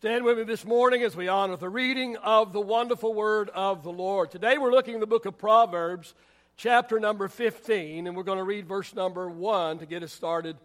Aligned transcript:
Stand 0.00 0.24
with 0.24 0.38
me 0.38 0.44
this 0.44 0.64
morning 0.64 1.02
as 1.02 1.14
we 1.14 1.28
honor 1.28 1.56
the 1.56 1.68
reading 1.68 2.16
of 2.16 2.54
the 2.54 2.60
wonderful 2.60 3.12
word 3.12 3.50
of 3.50 3.82
the 3.82 3.92
Lord. 3.92 4.30
Today 4.30 4.56
we're 4.56 4.70
looking 4.70 4.94
at 4.94 5.00
the 5.00 5.06
book 5.06 5.26
of 5.26 5.36
Proverbs, 5.36 6.14
chapter 6.56 6.98
number 6.98 7.28
15, 7.28 8.06
and 8.06 8.16
we're 8.16 8.22
going 8.22 8.38
to 8.38 8.44
read 8.44 8.66
verse 8.66 8.94
number 8.94 9.28
1 9.28 9.80
to 9.80 9.84
get 9.84 10.02
us 10.02 10.10
started 10.10 10.56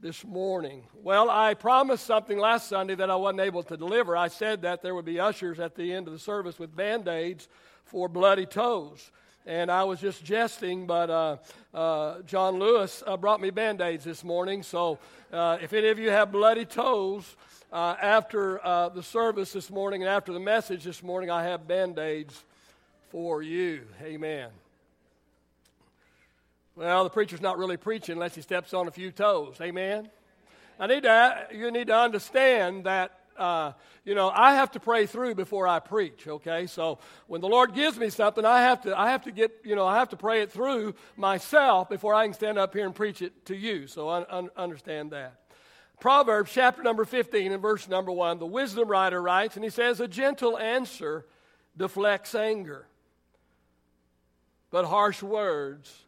this 0.00 0.24
morning. 0.24 0.82
Well, 0.94 1.30
I 1.30 1.54
promised 1.54 2.04
something 2.04 2.40
last 2.40 2.68
Sunday 2.68 2.96
that 2.96 3.08
I 3.08 3.14
wasn't 3.14 3.42
able 3.42 3.62
to 3.62 3.76
deliver. 3.76 4.16
I 4.16 4.26
said 4.26 4.62
that 4.62 4.82
there 4.82 4.96
would 4.96 5.04
be 5.04 5.20
ushers 5.20 5.60
at 5.60 5.76
the 5.76 5.92
end 5.92 6.08
of 6.08 6.12
the 6.12 6.18
service 6.18 6.58
with 6.58 6.74
band 6.74 7.06
aids 7.06 7.46
for 7.84 8.08
bloody 8.08 8.46
toes. 8.46 9.12
And 9.46 9.70
I 9.70 9.84
was 9.84 10.00
just 10.00 10.24
jesting, 10.24 10.88
but 10.88 11.08
uh, 11.08 11.36
uh, 11.72 12.22
John 12.22 12.58
Lewis 12.58 13.04
uh, 13.06 13.16
brought 13.16 13.40
me 13.40 13.50
band 13.50 13.80
aids 13.80 14.02
this 14.02 14.24
morning. 14.24 14.64
So 14.64 14.98
uh, 15.32 15.58
if 15.62 15.72
any 15.72 15.86
of 15.90 16.00
you 16.00 16.10
have 16.10 16.32
bloody 16.32 16.64
toes, 16.64 17.36
uh, 17.72 17.96
after 18.00 18.64
uh, 18.64 18.88
the 18.88 19.02
service 19.02 19.52
this 19.52 19.70
morning 19.70 20.02
and 20.02 20.10
after 20.10 20.32
the 20.32 20.40
message 20.40 20.84
this 20.84 21.02
morning, 21.02 21.30
I 21.30 21.44
have 21.44 21.68
band 21.68 21.98
aids 21.98 22.44
for 23.10 23.42
you. 23.42 23.82
Amen. 24.02 24.50
Well, 26.76 27.04
the 27.04 27.10
preacher's 27.10 27.40
not 27.40 27.58
really 27.58 27.76
preaching 27.76 28.14
unless 28.14 28.34
he 28.34 28.42
steps 28.42 28.72
on 28.74 28.88
a 28.88 28.90
few 28.90 29.12
toes. 29.12 29.56
Amen. 29.60 30.08
I 30.78 30.86
need 30.86 31.02
to, 31.02 31.46
you 31.52 31.70
need 31.70 31.88
to 31.88 31.96
understand 31.96 32.84
that 32.84 33.20
uh, 33.40 33.72
you 34.04 34.14
know, 34.14 34.28
I 34.28 34.54
have 34.54 34.72
to 34.72 34.80
pray 34.80 35.06
through 35.06 35.34
before 35.34 35.66
I 35.66 35.78
preach, 35.78 36.28
okay? 36.28 36.66
So 36.66 36.98
when 37.26 37.40
the 37.40 37.48
Lord 37.48 37.74
gives 37.74 37.98
me 37.98 38.10
something, 38.10 38.44
I 38.44 38.60
have 38.62 38.82
to, 38.82 38.98
I 38.98 39.10
have 39.10 39.24
to 39.24 39.32
get, 39.32 39.52
you 39.64 39.74
know, 39.74 39.86
I 39.86 39.98
have 39.98 40.10
to 40.10 40.16
pray 40.16 40.42
it 40.42 40.52
through 40.52 40.94
myself 41.16 41.88
before 41.88 42.14
I 42.14 42.26
can 42.26 42.34
stand 42.34 42.58
up 42.58 42.74
here 42.74 42.84
and 42.84 42.94
preach 42.94 43.22
it 43.22 43.46
to 43.46 43.56
you. 43.56 43.86
So 43.86 44.10
un- 44.10 44.50
understand 44.56 45.12
that. 45.12 45.39
Proverbs 46.00 46.50
chapter 46.52 46.82
number 46.82 47.04
15 47.04 47.52
and 47.52 47.60
verse 47.60 47.86
number 47.86 48.10
1, 48.10 48.38
the 48.38 48.46
wisdom 48.46 48.88
writer 48.88 49.20
writes, 49.20 49.56
and 49.56 49.64
he 49.64 49.70
says, 49.70 50.00
A 50.00 50.08
gentle 50.08 50.58
answer 50.58 51.26
deflects 51.76 52.34
anger, 52.34 52.86
but 54.70 54.86
harsh 54.86 55.22
words 55.22 56.04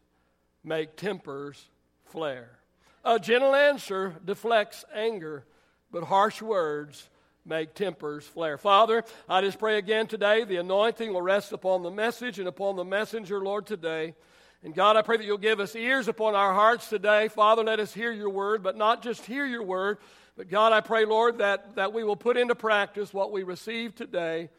make 0.63 0.95
tempers 0.95 1.69
flare. 2.05 2.57
A 3.05 3.19
gentle 3.19 3.53
answer 3.53 4.15
deflects 4.25 4.83
anger, 4.95 5.45
but 5.91 6.03
harsh 6.03 6.41
words 6.41 7.09
make 7.45 7.75
tempers 7.75 8.25
flare. 8.25 8.57
Father, 8.57 9.03
I 9.29 9.41
just 9.41 9.59
pray 9.59 9.77
again 9.77 10.07
today 10.07 10.43
the 10.43 10.57
anointing 10.57 11.13
will 11.13 11.21
rest 11.21 11.51
upon 11.51 11.83
the 11.83 11.91
message 11.91 12.39
and 12.39 12.47
upon 12.47 12.77
the 12.77 12.85
messenger, 12.85 13.41
Lord, 13.41 13.67
today. 13.67 14.15
And 14.63 14.73
God, 14.73 14.95
I 14.95 15.01
pray 15.01 15.17
that 15.17 15.25
you'll 15.25 15.37
give 15.37 15.59
us 15.59 15.75
ears 15.75 16.07
upon 16.07 16.35
our 16.35 16.53
hearts 16.53 16.87
today. 16.87 17.27
Father, 17.27 17.63
let 17.65 17.81
us 17.81 17.93
hear 17.93 18.13
your 18.13 18.29
word, 18.29 18.63
but 18.63 18.77
not 18.77 19.03
just 19.03 19.25
hear 19.25 19.45
your 19.45 19.63
word, 19.63 19.97
but 20.37 20.49
God, 20.49 20.71
I 20.71 20.79
pray, 20.79 21.03
Lord, 21.03 21.39
that, 21.39 21.75
that 21.75 21.91
we 21.91 22.05
will 22.05 22.15
put 22.15 22.37
into 22.37 22.55
practice 22.55 23.13
what 23.13 23.33
we 23.33 23.43
receive 23.43 23.93
today, 23.93 24.49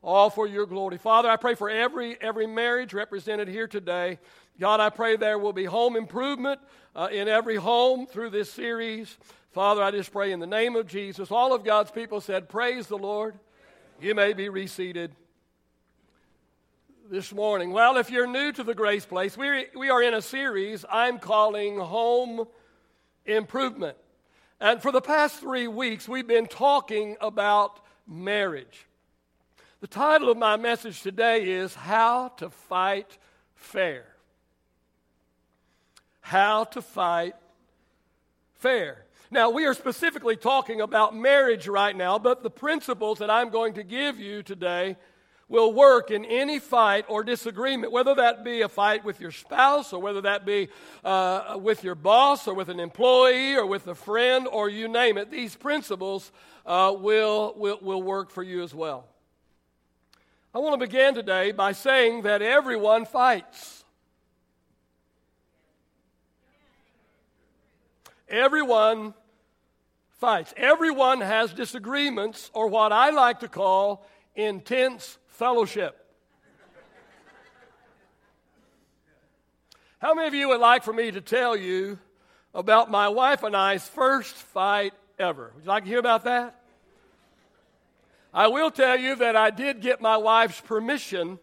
all 0.00 0.30
for 0.30 0.46
your 0.46 0.64
glory. 0.64 0.96
Father, 0.96 1.28
I 1.28 1.34
pray 1.34 1.56
for 1.56 1.68
every, 1.68 2.16
every 2.20 2.46
marriage 2.46 2.94
represented 2.94 3.48
here 3.48 3.66
today. 3.66 4.20
God, 4.60 4.78
I 4.78 4.90
pray 4.90 5.16
there 5.16 5.40
will 5.40 5.52
be 5.52 5.64
home 5.64 5.96
improvement 5.96 6.60
uh, 6.94 7.08
in 7.10 7.26
every 7.26 7.56
home 7.56 8.06
through 8.06 8.30
this 8.30 8.52
series. 8.52 9.18
Father, 9.50 9.82
I 9.82 9.90
just 9.90 10.12
pray 10.12 10.30
in 10.30 10.38
the 10.38 10.46
name 10.46 10.76
of 10.76 10.86
Jesus. 10.86 11.32
All 11.32 11.52
of 11.52 11.64
God's 11.64 11.90
people 11.90 12.20
said, 12.20 12.48
Praise 12.48 12.86
the 12.86 12.96
Lord. 12.96 13.34
You 14.00 14.14
may 14.14 14.34
be 14.34 14.48
reseated 14.48 15.16
this 17.10 17.32
morning? 17.32 17.70
Well, 17.70 17.96
if 17.96 18.10
you're 18.10 18.26
new 18.26 18.52
to 18.52 18.62
the 18.62 18.74
Grace 18.74 19.06
Place, 19.06 19.36
we, 19.36 19.66
we 19.74 19.88
are 19.88 20.02
in 20.02 20.12
a 20.12 20.20
series 20.20 20.84
I'm 20.90 21.18
calling 21.18 21.78
Home 21.78 22.46
Improvement. 23.24 23.96
And 24.60 24.82
for 24.82 24.92
the 24.92 25.00
past 25.00 25.36
three 25.36 25.68
weeks, 25.68 26.06
we've 26.06 26.26
been 26.26 26.46
talking 26.46 27.16
about 27.20 27.80
marriage. 28.06 28.86
The 29.80 29.86
title 29.86 30.28
of 30.28 30.36
my 30.36 30.56
message 30.56 31.02
today 31.02 31.48
is 31.48 31.74
How 31.74 32.28
to 32.36 32.50
Fight 32.50 33.16
Fair. 33.54 34.04
How 36.20 36.64
to 36.64 36.82
Fight 36.82 37.36
Fair. 38.54 39.04
Now, 39.30 39.48
we 39.50 39.64
are 39.64 39.74
specifically 39.74 40.36
talking 40.36 40.82
about 40.82 41.16
marriage 41.16 41.68
right 41.68 41.96
now, 41.96 42.18
but 42.18 42.42
the 42.42 42.50
principles 42.50 43.18
that 43.18 43.30
I'm 43.30 43.48
going 43.48 43.74
to 43.74 43.82
give 43.82 44.20
you 44.20 44.42
today 44.42 44.96
will 45.48 45.72
work 45.72 46.10
in 46.10 46.24
any 46.24 46.58
fight 46.58 47.04
or 47.08 47.24
disagreement, 47.24 47.90
whether 47.90 48.14
that 48.14 48.44
be 48.44 48.60
a 48.60 48.68
fight 48.68 49.04
with 49.04 49.20
your 49.20 49.30
spouse 49.30 49.92
or 49.92 50.00
whether 50.00 50.20
that 50.20 50.44
be 50.44 50.68
uh, 51.04 51.58
with 51.60 51.82
your 51.82 51.94
boss 51.94 52.46
or 52.46 52.54
with 52.54 52.68
an 52.68 52.78
employee 52.78 53.56
or 53.56 53.66
with 53.66 53.86
a 53.86 53.94
friend 53.94 54.46
or 54.46 54.68
you 54.68 54.88
name 54.88 55.16
it. 55.16 55.30
These 55.30 55.56
principles 55.56 56.30
uh, 56.66 56.94
will, 56.98 57.54
will, 57.56 57.78
will 57.80 58.02
work 58.02 58.30
for 58.30 58.42
you 58.42 58.62
as 58.62 58.74
well. 58.74 59.06
I 60.54 60.58
want 60.58 60.78
to 60.78 60.86
begin 60.86 61.14
today 61.14 61.52
by 61.52 61.72
saying 61.72 62.22
that 62.22 62.42
everyone 62.42 63.06
fights. 63.06 63.84
Everyone 68.28 69.14
fights. 70.18 70.52
Everyone 70.56 71.20
has 71.20 71.52
disagreements, 71.52 72.50
or 72.52 72.66
what 72.66 72.92
I 72.92 73.10
like 73.10 73.40
to 73.40 73.48
call 73.48 74.06
intense 74.34 75.18
fellowship. 75.38 76.04
How 80.00 80.12
many 80.12 80.26
of 80.26 80.34
you 80.34 80.48
would 80.48 80.60
like 80.60 80.82
for 80.82 80.92
me 80.92 81.12
to 81.12 81.20
tell 81.20 81.56
you 81.56 82.00
about 82.52 82.90
my 82.90 83.08
wife 83.08 83.44
and 83.44 83.56
I's 83.56 83.86
first 83.86 84.34
fight 84.34 84.94
ever? 85.16 85.52
Would 85.54 85.64
you 85.64 85.68
like 85.68 85.84
to 85.84 85.88
hear 85.88 86.00
about 86.00 86.24
that? 86.24 86.60
I 88.34 88.48
will 88.48 88.72
tell 88.72 88.98
you 88.98 89.14
that 89.14 89.36
I 89.36 89.50
did 89.50 89.80
get 89.80 90.00
my 90.00 90.16
wife's 90.16 90.60
permission 90.60 91.38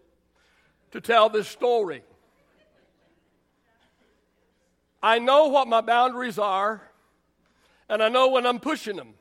to 0.92 1.00
tell 1.00 1.30
this 1.30 1.48
story. 1.48 2.04
I 5.02 5.20
know 5.20 5.48
what 5.48 5.70
my 5.70 5.80
boundaries 5.80 6.38
are, 6.38 6.82
and 7.88 8.04
I 8.04 8.10
know 8.10 8.28
when 8.28 8.46
I'm 8.46 8.60
pushing 8.60 8.98
them. 8.98 9.14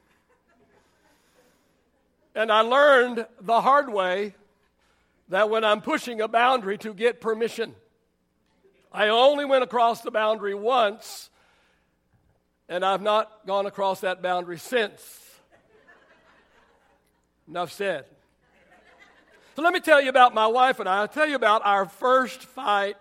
And 2.34 2.50
I 2.50 2.62
learned 2.62 3.26
the 3.41 3.60
hard 3.60 3.92
way 3.92 4.34
that 5.28 5.50
when 5.50 5.64
I'm 5.64 5.80
pushing 5.80 6.20
a 6.20 6.28
boundary 6.28 6.78
to 6.78 6.94
get 6.94 7.20
permission, 7.20 7.74
I 8.92 9.08
only 9.08 9.44
went 9.44 9.64
across 9.64 10.02
the 10.02 10.10
boundary 10.10 10.54
once, 10.54 11.30
and 12.68 12.84
I've 12.84 13.02
not 13.02 13.46
gone 13.46 13.66
across 13.66 14.00
that 14.00 14.22
boundary 14.22 14.58
since. 14.58 15.20
Enough 17.48 17.72
said. 17.72 18.04
So 19.56 19.62
let 19.62 19.72
me 19.72 19.80
tell 19.80 20.00
you 20.00 20.08
about 20.08 20.34
my 20.34 20.46
wife 20.46 20.80
and 20.80 20.88
I. 20.88 20.98
I'll 20.98 21.08
tell 21.08 21.28
you 21.28 21.36
about 21.36 21.62
our 21.64 21.86
first 21.86 22.42
fight 22.42 22.96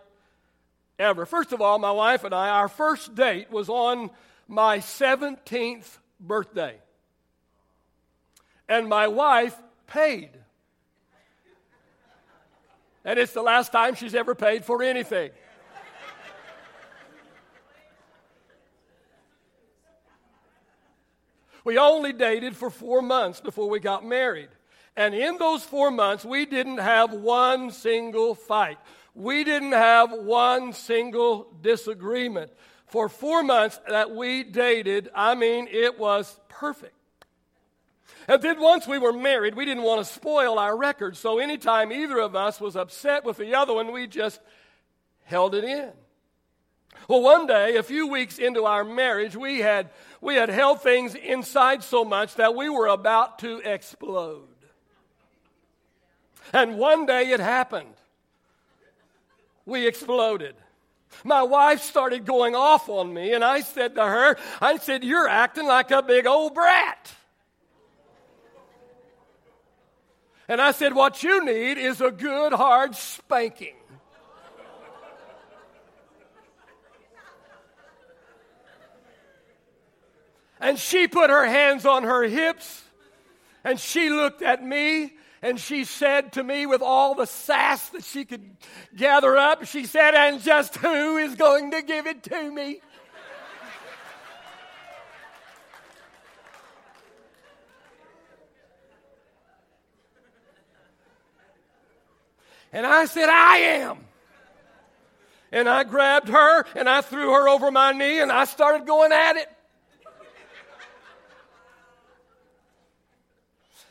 ever. 0.99 1.25
First 1.25 1.51
of 1.51 1.61
all, 1.61 1.79
my 1.79 1.91
wife 1.91 2.23
and 2.23 2.33
I, 2.33 2.49
our 2.49 2.67
first 2.67 3.15
date 3.15 3.51
was 3.51 3.69
on 3.69 4.11
my 4.47 4.79
17th 4.79 5.97
birthday. 6.19 6.77
And 8.69 8.87
my 8.87 9.07
wife 9.07 9.55
paid. 9.87 10.29
And 13.05 13.19
it's 13.19 13.33
the 13.33 13.41
last 13.41 13.71
time 13.71 13.95
she's 13.95 14.15
ever 14.15 14.33
paid 14.35 14.63
for 14.63 14.81
anything. 14.81 15.31
we 21.65 21.77
only 21.77 22.13
dated 22.13 22.55
for 22.55 22.69
four 22.69 23.01
months 23.01 23.41
before 23.41 23.69
we 23.69 23.79
got 23.79 24.05
married. 24.05 24.49
And 24.95 25.13
in 25.15 25.37
those 25.37 25.63
four 25.63 25.91
months, 25.91 26.23
we 26.23 26.45
didn't 26.45 26.77
have 26.77 27.13
one 27.13 27.71
single 27.71 28.35
fight. 28.35 28.77
We 29.15 29.43
didn't 29.43 29.71
have 29.71 30.11
one 30.11 30.73
single 30.73 31.51
disagreement. 31.61 32.51
For 32.87 33.09
four 33.09 33.43
months 33.43 33.79
that 33.89 34.11
we 34.11 34.43
dated, 34.43 35.09
I 35.15 35.35
mean, 35.35 35.67
it 35.69 35.97
was 35.97 36.39
perfect. 36.47 36.93
And 38.27 38.41
then 38.41 38.61
once 38.61 38.87
we 38.87 38.97
were 38.97 39.13
married, 39.13 39.55
we 39.55 39.65
didn't 39.65 39.83
want 39.83 40.05
to 40.05 40.13
spoil 40.13 40.57
our 40.57 40.75
record. 40.75 41.17
So 41.17 41.39
anytime 41.39 41.91
either 41.91 42.19
of 42.19 42.35
us 42.35 42.61
was 42.61 42.75
upset 42.75 43.25
with 43.25 43.37
the 43.37 43.55
other 43.55 43.73
one, 43.73 43.91
we 43.91 44.07
just 44.07 44.39
held 45.25 45.55
it 45.55 45.63
in. 45.63 45.91
Well, 47.07 47.21
one 47.21 47.47
day, 47.47 47.75
a 47.75 47.83
few 47.83 48.07
weeks 48.07 48.37
into 48.37 48.65
our 48.65 48.83
marriage, 48.83 49.35
we 49.35 49.59
had, 49.59 49.89
we 50.21 50.35
had 50.35 50.49
held 50.49 50.81
things 50.81 51.15
inside 51.15 51.83
so 51.83 52.05
much 52.05 52.35
that 52.35 52.55
we 52.55 52.69
were 52.69 52.87
about 52.87 53.39
to 53.39 53.59
explode. 53.59 54.47
And 56.53 56.77
one 56.77 57.05
day 57.05 57.31
it 57.31 57.39
happened. 57.39 57.95
We 59.65 59.87
exploded. 59.87 60.55
My 61.23 61.43
wife 61.43 61.81
started 61.81 62.25
going 62.25 62.55
off 62.55 62.89
on 62.89 63.13
me, 63.13 63.33
and 63.33 63.43
I 63.43 63.61
said 63.61 63.95
to 63.95 64.03
her, 64.03 64.37
I 64.61 64.77
said, 64.77 65.03
You're 65.03 65.27
acting 65.27 65.67
like 65.67 65.91
a 65.91 66.01
big 66.01 66.25
old 66.25 66.53
brat. 66.53 67.13
And 70.47 70.61
I 70.61 70.71
said, 70.71 70.93
What 70.93 71.23
you 71.23 71.45
need 71.45 71.77
is 71.77 72.01
a 72.01 72.11
good 72.11 72.53
hard 72.53 72.95
spanking. 72.95 73.75
And 80.59 80.79
she 80.79 81.09
put 81.09 81.29
her 81.29 81.45
hands 81.45 81.85
on 81.85 82.03
her 82.03 82.23
hips 82.23 82.83
And 83.63 83.79
she 83.79 84.09
looked 84.09 84.41
at 84.41 84.63
me 84.63 85.13
and 85.41 85.59
she 85.59 85.83
said 85.83 86.33
to 86.33 86.43
me 86.43 86.65
with 86.65 86.81
all 86.81 87.15
the 87.15 87.25
sass 87.25 87.89
that 87.89 88.05
she 88.05 88.23
could 88.23 88.55
gather 88.95 89.35
up, 89.35 89.65
she 89.65 89.85
said, 89.85 90.13
And 90.13 90.41
just 90.41 90.77
who 90.77 91.17
is 91.17 91.35
going 91.35 91.71
to 91.71 91.81
give 91.81 92.07
it 92.07 92.23
to 92.23 92.49
me? 92.49 92.79
And 102.73 102.85
I 102.85 103.05
said, 103.05 103.29
I 103.29 103.57
am. 103.57 103.99
And 105.51 105.69
I 105.69 105.83
grabbed 105.83 106.29
her 106.29 106.65
and 106.75 106.89
I 106.89 107.01
threw 107.01 107.31
her 107.31 107.47
over 107.47 107.69
my 107.69 107.91
knee 107.91 108.19
and 108.19 108.31
I 108.31 108.45
started 108.45 108.87
going 108.87 109.11
at 109.11 109.37
it. 109.37 109.47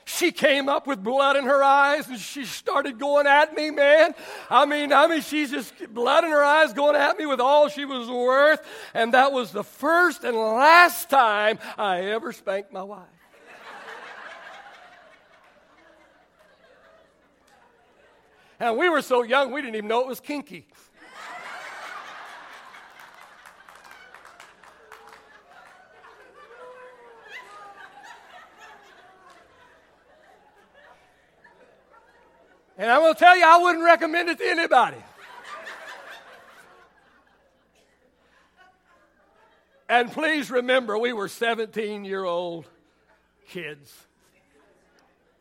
she 0.06 0.31
came 0.31 0.69
up 0.69 0.87
with 0.87 1.02
blood 1.02 1.37
in 1.37 1.44
her 1.44 1.62
eyes 1.62 2.08
and 2.08 2.19
she 2.19 2.44
started 2.44 2.99
going 2.99 3.26
at 3.26 3.55
me, 3.55 3.70
man. 3.70 4.14
I 4.50 4.67
mean, 4.67 4.93
I 4.93 5.06
mean, 5.06 5.23
she's 5.23 5.50
just 5.50 5.73
blood 5.93 6.25
in 6.25 6.31
her 6.31 6.44
eyes 6.44 6.73
going 6.73 6.96
at 6.96 7.19
me 7.19 7.26
with 7.26 7.40
all 7.40 7.69
she 7.69 7.85
was 7.85 8.08
worth. 8.08 8.61
And 8.94 9.14
that 9.14 9.32
was 9.32 9.52
the 9.52 9.64
first 9.64 10.25
and 10.25 10.37
last 10.37 11.11
time 11.11 11.58
I 11.78 12.02
ever 12.02 12.32
spanked 12.32 12.73
my 12.73 12.82
wife. 12.82 13.22
And 18.62 18.76
we 18.76 18.88
were 18.88 19.03
so 19.03 19.25
young, 19.25 19.50
we 19.50 19.61
didn't 19.61 19.75
even 19.75 19.88
know 19.88 20.03
it 20.03 20.06
was 20.06 20.20
kinky. 20.20 20.69
And 32.79 32.88
I'm 32.88 33.00
going 33.00 33.14
to 33.14 33.19
tell 33.19 33.37
you, 33.37 33.44
I 33.44 33.59
wouldn't 33.59 33.85
recommend 33.85 34.29
it 34.29 34.38
to 34.38 34.49
anybody. 34.49 34.97
and 39.88 40.11
please 40.12 40.53
remember, 40.53 40.97
we 40.97 41.12
were 41.12 41.26
17 41.26 42.05
year 42.05 42.25
old 42.25 42.67
kids. 43.49 43.93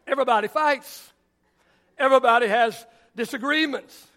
Everybody 0.07 0.47
fights, 0.47 1.11
everybody 1.99 2.47
has 2.47 2.83
disagreements. 3.15 4.07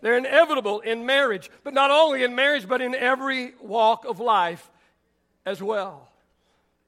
They're 0.00 0.16
inevitable 0.16 0.80
in 0.80 1.06
marriage, 1.06 1.50
but 1.64 1.74
not 1.74 1.90
only 1.90 2.22
in 2.22 2.34
marriage, 2.34 2.68
but 2.68 2.80
in 2.80 2.94
every 2.94 3.54
walk 3.60 4.04
of 4.04 4.20
life 4.20 4.70
as 5.44 5.62
well. 5.62 6.08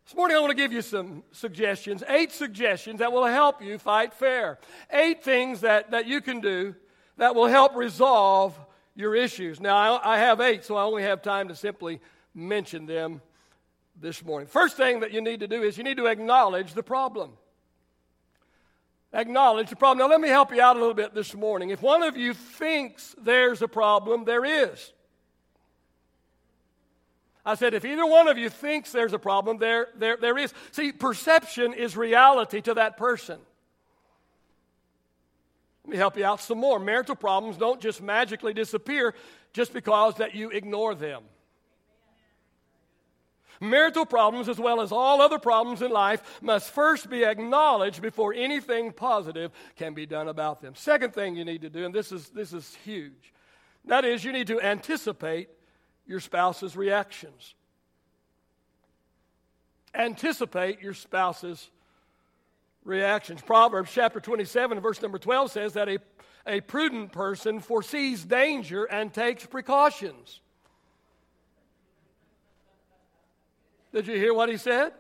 This 0.05 0.17
morning, 0.17 0.37
I 0.37 0.41
want 0.41 0.51
to 0.51 0.57
give 0.57 0.73
you 0.73 0.83
some 0.83 1.23
suggestions, 1.33 2.03
eight 2.09 2.33
suggestions 2.33 2.99
that 2.99 3.13
will 3.13 3.27
help 3.27 3.63
you 3.63 3.79
fight 3.79 4.13
fair. 4.13 4.59
Eight 4.91 5.23
things 5.23 5.61
that, 5.61 5.93
that 5.93 6.07
you 6.07 6.21
can 6.21 6.41
do 6.41 6.75
that 7.17 7.35
will 7.35 7.47
help 7.47 7.77
resolve 7.77 8.59
your 8.97 9.15
issues. 9.15 9.61
Now, 9.61 9.77
I, 9.77 10.15
I 10.15 10.19
have 10.19 10.41
eight, 10.41 10.65
so 10.65 10.77
I 10.77 10.83
only 10.83 11.03
have 11.03 11.23
time 11.23 11.49
to 11.49 11.55
simply 11.55 12.01
mention 12.35 12.87
them 12.87 13.23
this 14.01 14.25
morning. 14.25 14.49
First 14.49 14.77
thing 14.77 15.01
that 15.01 15.13
you 15.13 15.21
need 15.21 15.41
to 15.41 15.49
do 15.49 15.63
is 15.63 15.79
you 15.79 15.85
need 15.85 15.99
to 15.99 16.07
acknowledge 16.07 16.75
the 16.75 16.83
problem. 16.83 17.33
Acknowledge 19.13 19.71
the 19.71 19.77
problem. 19.77 19.99
Now, 19.99 20.13
let 20.13 20.21
me 20.21 20.29
help 20.29 20.55
you 20.55 20.63
out 20.63 20.77
a 20.77 20.79
little 20.79 20.95
bit 20.95 21.15
this 21.15 21.35
morning. 21.35 21.71
If 21.71 21.83
one 21.83 22.03
of 22.03 22.17
you 22.17 22.33
thinks 22.33 23.15
there's 23.21 23.61
a 23.61 23.69
problem, 23.69 24.25
there 24.25 24.45
is. 24.45 24.93
I 27.45 27.55
said, 27.55 27.75
if 27.75 27.85
either 27.85 28.07
one 28.07 28.29
of 28.29 28.39
you 28.39 28.49
thinks 28.49 28.93
there's 28.93 29.13
a 29.13 29.19
problem, 29.19 29.59
there, 29.59 29.89
there, 29.97 30.17
there 30.17 30.39
is. 30.39 30.55
See, 30.71 30.93
perception 30.93 31.73
is 31.73 31.97
reality 31.97 32.61
to 32.61 32.75
that 32.75 32.97
person. 32.97 33.41
Let 35.85 35.91
me 35.91 35.97
help 35.97 36.17
you 36.17 36.25
out 36.25 36.41
some 36.41 36.59
more. 36.59 36.79
Marital 36.79 37.17
problems 37.17 37.57
don't 37.57 37.81
just 37.81 38.01
magically 38.01 38.55
disappear 38.55 39.15
just 39.53 39.73
because 39.73 40.17
that 40.17 40.35
you 40.35 40.51
ignore 40.51 40.95
them. 40.95 41.25
Marital 43.61 44.07
problems, 44.07 44.49
as 44.49 44.59
well 44.59 44.81
as 44.81 44.91
all 44.91 45.21
other 45.21 45.39
problems 45.39 45.83
in 45.83 45.91
life, 45.91 46.41
must 46.41 46.71
first 46.71 47.11
be 47.11 47.25
acknowledged 47.25 48.01
before 48.01 48.33
anything 48.33 48.91
positive 48.91 49.53
can 49.77 49.93
be 49.93 50.07
done 50.07 50.29
about 50.29 50.63
them. 50.63 50.75
Second 50.75 51.13
thing 51.13 51.37
you 51.37 51.45
need 51.45 51.61
to 51.61 51.69
do, 51.69 51.85
and 51.85 51.95
this 51.95 52.11
is, 52.11 52.31
this 52.31 52.55
is 52.55 52.75
huge, 52.85 53.35
that 53.85 54.05
is, 54.07 54.25
you 54.25 54.33
need 54.33 54.47
to 54.47 54.61
anticipate 54.63 55.51
your 56.07 56.21
spouse's 56.21 56.75
reactions. 56.75 57.55
Anticipate 59.95 60.81
your 60.81 60.95
spouse's 60.95 61.69
reactions. 62.85 63.43
Proverbs 63.43 63.91
chapter 63.93 64.21
27, 64.21 64.81
verse 64.81 65.03
number 65.03 65.19
12 65.19 65.51
says 65.51 65.73
that 65.75 65.89
a, 65.89 65.99
a 66.47 66.61
prudent 66.63 67.13
person 67.13 67.61
foresees 67.61 68.25
danger 68.25 68.85
and 68.85 69.13
takes 69.13 69.45
precautions. 69.45 70.41
Did 73.93 74.07
you 74.07 74.17
hear 74.17 74.35
what 74.35 74.49
he 74.49 74.57
said? 74.57 74.93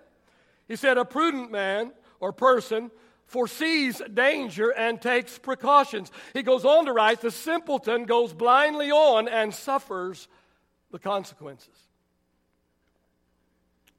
He 0.68 0.76
said, 0.76 0.98
A 0.98 1.04
prudent 1.04 1.50
man 1.50 1.92
or 2.18 2.32
person 2.32 2.90
foresees 3.26 4.02
danger 4.12 4.70
and 4.70 5.00
takes 5.00 5.38
precautions. 5.38 6.10
He 6.34 6.42
goes 6.42 6.64
on 6.64 6.86
to 6.86 6.92
write, 6.92 7.20
The 7.20 7.30
simpleton 7.30 8.04
goes 8.04 8.32
blindly 8.32 8.90
on 8.90 9.28
and 9.28 9.54
suffers 9.54 10.28
the 10.90 10.98
consequences. 10.98 11.76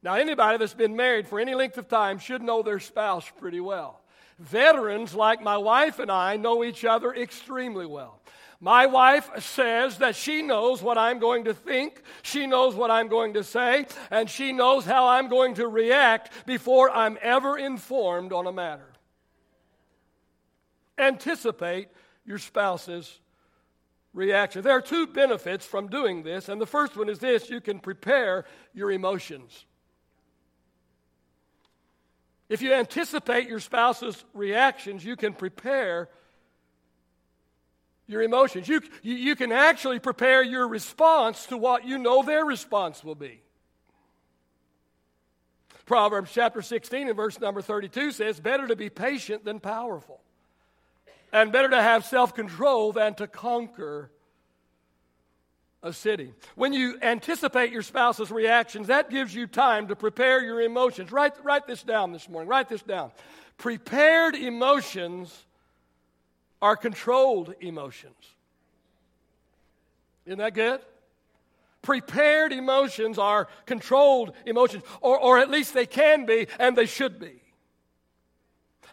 Now, 0.04 0.16
anybody 0.16 0.58
that's 0.58 0.74
been 0.74 0.96
married 0.96 1.28
for 1.28 1.40
any 1.40 1.54
length 1.54 1.78
of 1.78 1.88
time 1.88 2.18
should 2.18 2.42
know 2.42 2.64
their 2.64 2.80
spouse 2.80 3.30
pretty 3.40 3.60
well. 3.60 4.02
Veterans 4.40 5.14
like 5.14 5.42
my 5.44 5.58
wife 5.58 6.00
and 6.00 6.12
I 6.12 6.38
know 6.38 6.64
each 6.64 6.84
other 6.84 7.14
extremely 7.14 7.86
well. 7.86 8.20
My 8.64 8.86
wife 8.86 9.32
says 9.40 9.98
that 9.98 10.16
she 10.16 10.44
knows 10.44 10.84
what 10.84 10.96
I'm 10.96 11.18
going 11.18 11.46
to 11.46 11.54
think, 11.54 12.04
she 12.22 12.46
knows 12.46 12.76
what 12.76 12.92
I'm 12.92 13.08
going 13.08 13.34
to 13.34 13.44
say, 13.44 13.88
and 14.12 14.30
she 14.30 14.52
knows 14.52 14.86
how 14.86 15.08
I'm 15.08 15.30
going 15.30 15.56
to 15.56 15.68
react 15.68 16.46
before 16.46 16.92
I'm 16.92 17.18
ever 17.24 17.58
informed 17.58 18.32
on 18.32 18.46
a 18.46 18.52
matter. 18.52 18.94
Anticipate 20.96 21.88
your 22.24 22.38
spouse's 22.38 23.20
reaction. 24.14 24.62
There 24.62 24.78
are 24.78 24.82
two 24.82 25.08
benefits 25.08 25.66
from 25.66 25.88
doing 25.88 26.22
this, 26.22 26.48
and 26.48 26.62
the 26.62 26.68
first 26.68 26.96
one 26.96 27.10
is 27.10 27.18
this 27.18 27.50
you 27.50 27.62
can 27.62 27.80
prepare 27.80 28.46
your 28.76 28.92
emotions. 28.92 29.66
If 32.48 32.62
you 32.62 32.74
anticipate 32.74 33.48
your 33.48 33.60
spouse's 33.60 34.24
reactions, 34.36 35.04
you 35.04 35.16
can 35.16 35.34
prepare 35.34 36.10
your 38.12 38.22
emotions. 38.22 38.68
You, 38.68 38.82
you, 39.02 39.16
you, 39.16 39.36
can 39.36 39.52
actually 39.52 40.00
prepare 40.00 40.44
your 40.44 40.68
response 40.68 41.46
to 41.48 41.58
what 41.58 41.86
you 41.86 41.98
know 41.98 42.24
their 42.24 42.46
response 42.46 43.04
will 43.04 43.16
be. 43.16 43.42
Proverbs 45.86 46.32
chapter 46.34 46.62
16 46.62 47.08
and 47.08 47.16
verse 47.16 47.40
number 47.40 47.62
32 47.62 48.12
says, 48.12 48.40
Better 48.40 48.68
to 48.68 48.76
be 48.76 48.90
patient 48.90 49.44
than 49.44 49.60
powerful 49.60 50.22
and 51.34 51.52
better 51.52 51.70
to 51.70 51.82
have 51.82 52.06
self 52.06 52.36
control 52.36 52.92
than 52.92 53.14
to 53.16 53.28
conquer 53.28 54.12
a 55.84 55.92
city. 55.92 56.34
When 56.56 56.74
you 56.74 57.00
anticipate 57.02 57.72
your 57.72 57.82
spouse's 57.82 58.32
reactions, 58.32 58.88
that 58.88 59.10
gives 59.10 59.34
you 59.34 59.48
time 59.48 59.88
to 59.88 59.96
prepare 59.96 60.44
your 60.44 60.62
emotions. 60.62 61.12
Write, 61.12 61.34
write 61.44 61.66
this 61.66 61.82
down 61.82 62.12
this 62.12 62.30
morning. 62.30 62.48
Write 62.48 62.70
this 62.70 62.84
down. 62.84 63.12
Prepared 63.58 64.36
emotions 64.36 65.46
are 66.62 66.76
controlled 66.76 67.56
emotions. 67.60 68.16
Isn't 70.26 70.40
that 70.40 70.54
good? 70.54 70.82
Prepared 71.82 72.54
emotions 72.54 73.18
are 73.18 73.48
controlled 73.66 74.34
emotions, 74.46 74.84
or, 75.02 75.20
or 75.20 75.40
at 75.40 75.50
least 75.50 75.74
they 75.74 75.88
can 75.88 76.26
be, 76.26 76.48
and 76.60 76.78
they 76.78 76.86
should 76.86 77.20
be. 77.20 77.42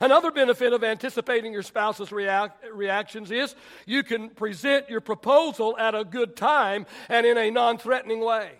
Another 0.00 0.30
benefit 0.30 0.72
of 0.72 0.84
anticipating 0.84 1.52
your 1.52 1.62
spouse's 1.62 2.12
react, 2.12 2.64
reactions 2.72 3.30
is 3.30 3.54
you 3.84 4.02
can 4.02 4.30
present 4.30 4.88
your 4.88 5.00
proposal 5.00 5.76
at 5.76 5.94
a 5.94 6.04
good 6.04 6.36
time 6.36 6.86
and 7.08 7.26
in 7.26 7.36
a 7.36 7.50
non 7.50 7.78
threatening 7.78 8.20
way. 8.20 8.52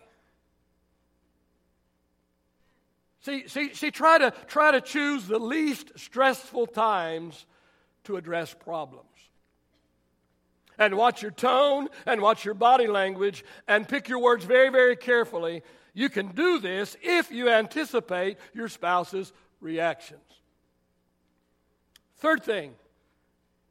See, 3.21 3.47
see, 3.47 3.75
see 3.75 3.91
try, 3.91 4.19
to, 4.19 4.33
try 4.47 4.73
to 4.73 4.81
choose 4.81 5.27
the 5.27 5.39
least 5.39 5.93
stressful 5.97 6.67
times 6.69 7.47
to 8.09 8.17
address 8.17 8.55
problems. 8.55 9.05
And 10.79 10.97
watch 10.97 11.21
your 11.21 11.31
tone 11.31 11.89
and 12.07 12.23
watch 12.23 12.43
your 12.43 12.55
body 12.55 12.87
language 12.87 13.45
and 13.67 13.87
pick 13.87 14.09
your 14.09 14.19
words 14.19 14.47
very, 14.47 14.71
very 14.71 14.97
carefully. 14.97 15.63
You 15.93 16.09
can 16.09 16.29
do 16.29 16.59
this 16.59 16.97
if 17.03 17.31
you 17.31 17.51
anticipate 17.51 18.39
your 18.55 18.69
spouse's 18.69 19.33
reactions. 19.61 20.23
Third 22.17 22.43
thing 22.43 22.75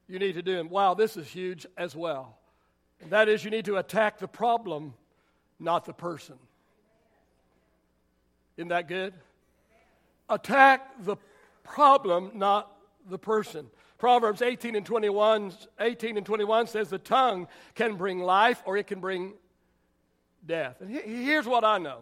you 0.08 0.20
need 0.20 0.34
to 0.34 0.44
do, 0.44 0.60
and 0.60 0.70
wow, 0.70 0.94
this 0.94 1.18
is 1.18 1.28
huge 1.28 1.66
as 1.76 1.96
well, 1.96 2.38
and 3.02 3.10
that 3.10 3.28
is 3.30 3.44
you 3.44 3.50
need 3.50 3.66
to 3.66 3.78
attack 3.78 4.20
the 4.20 4.28
problem, 4.28 4.94
not 5.60 5.86
the 5.86 5.94
person. 5.94 6.36
Isn't 8.56 8.70
that 8.70 8.88
good? 8.88 9.16
Attack 10.30 11.04
the 11.06 11.18
problem, 11.64 12.32
not 12.36 12.72
the 13.10 13.18
person. 13.18 13.68
Proverbs 13.98 14.42
18 14.42 14.76
and 14.76 14.86
21, 14.86 15.54
18 15.80 16.18
and 16.18 16.26
21 16.26 16.68
says 16.68 16.90
the 16.90 17.00
tongue 17.00 17.48
can 17.74 17.96
bring 17.96 18.20
life 18.20 18.62
or 18.66 18.78
it 18.78 18.88
can 18.88 19.00
bring 19.00 19.34
death. 20.46 20.82
And 20.82 20.92
here's 20.92 21.46
what 21.46 21.64
I 21.64 21.78
know 21.78 22.00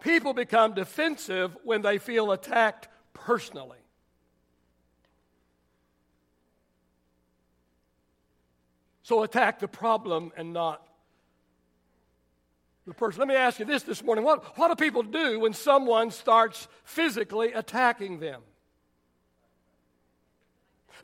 people 0.00 0.32
become 0.32 0.74
defensive 0.74 1.56
when 1.64 1.82
they 1.82 1.98
feel 1.98 2.32
attacked 2.32 2.88
personally. 3.14 3.78
So 9.02 9.22
attack 9.22 9.58
the 9.58 9.68
problem 9.68 10.32
and 10.36 10.52
not 10.52 10.86
the 12.86 12.92
person. 12.92 13.20
Let 13.20 13.28
me 13.28 13.36
ask 13.36 13.58
you 13.58 13.64
this 13.64 13.82
this 13.82 14.02
morning. 14.02 14.24
What, 14.24 14.58
what 14.58 14.68
do 14.68 14.74
people 14.74 15.02
do 15.02 15.40
when 15.40 15.52
someone 15.52 16.10
starts 16.10 16.68
physically 16.84 17.52
attacking 17.52 18.18
them? 18.18 18.42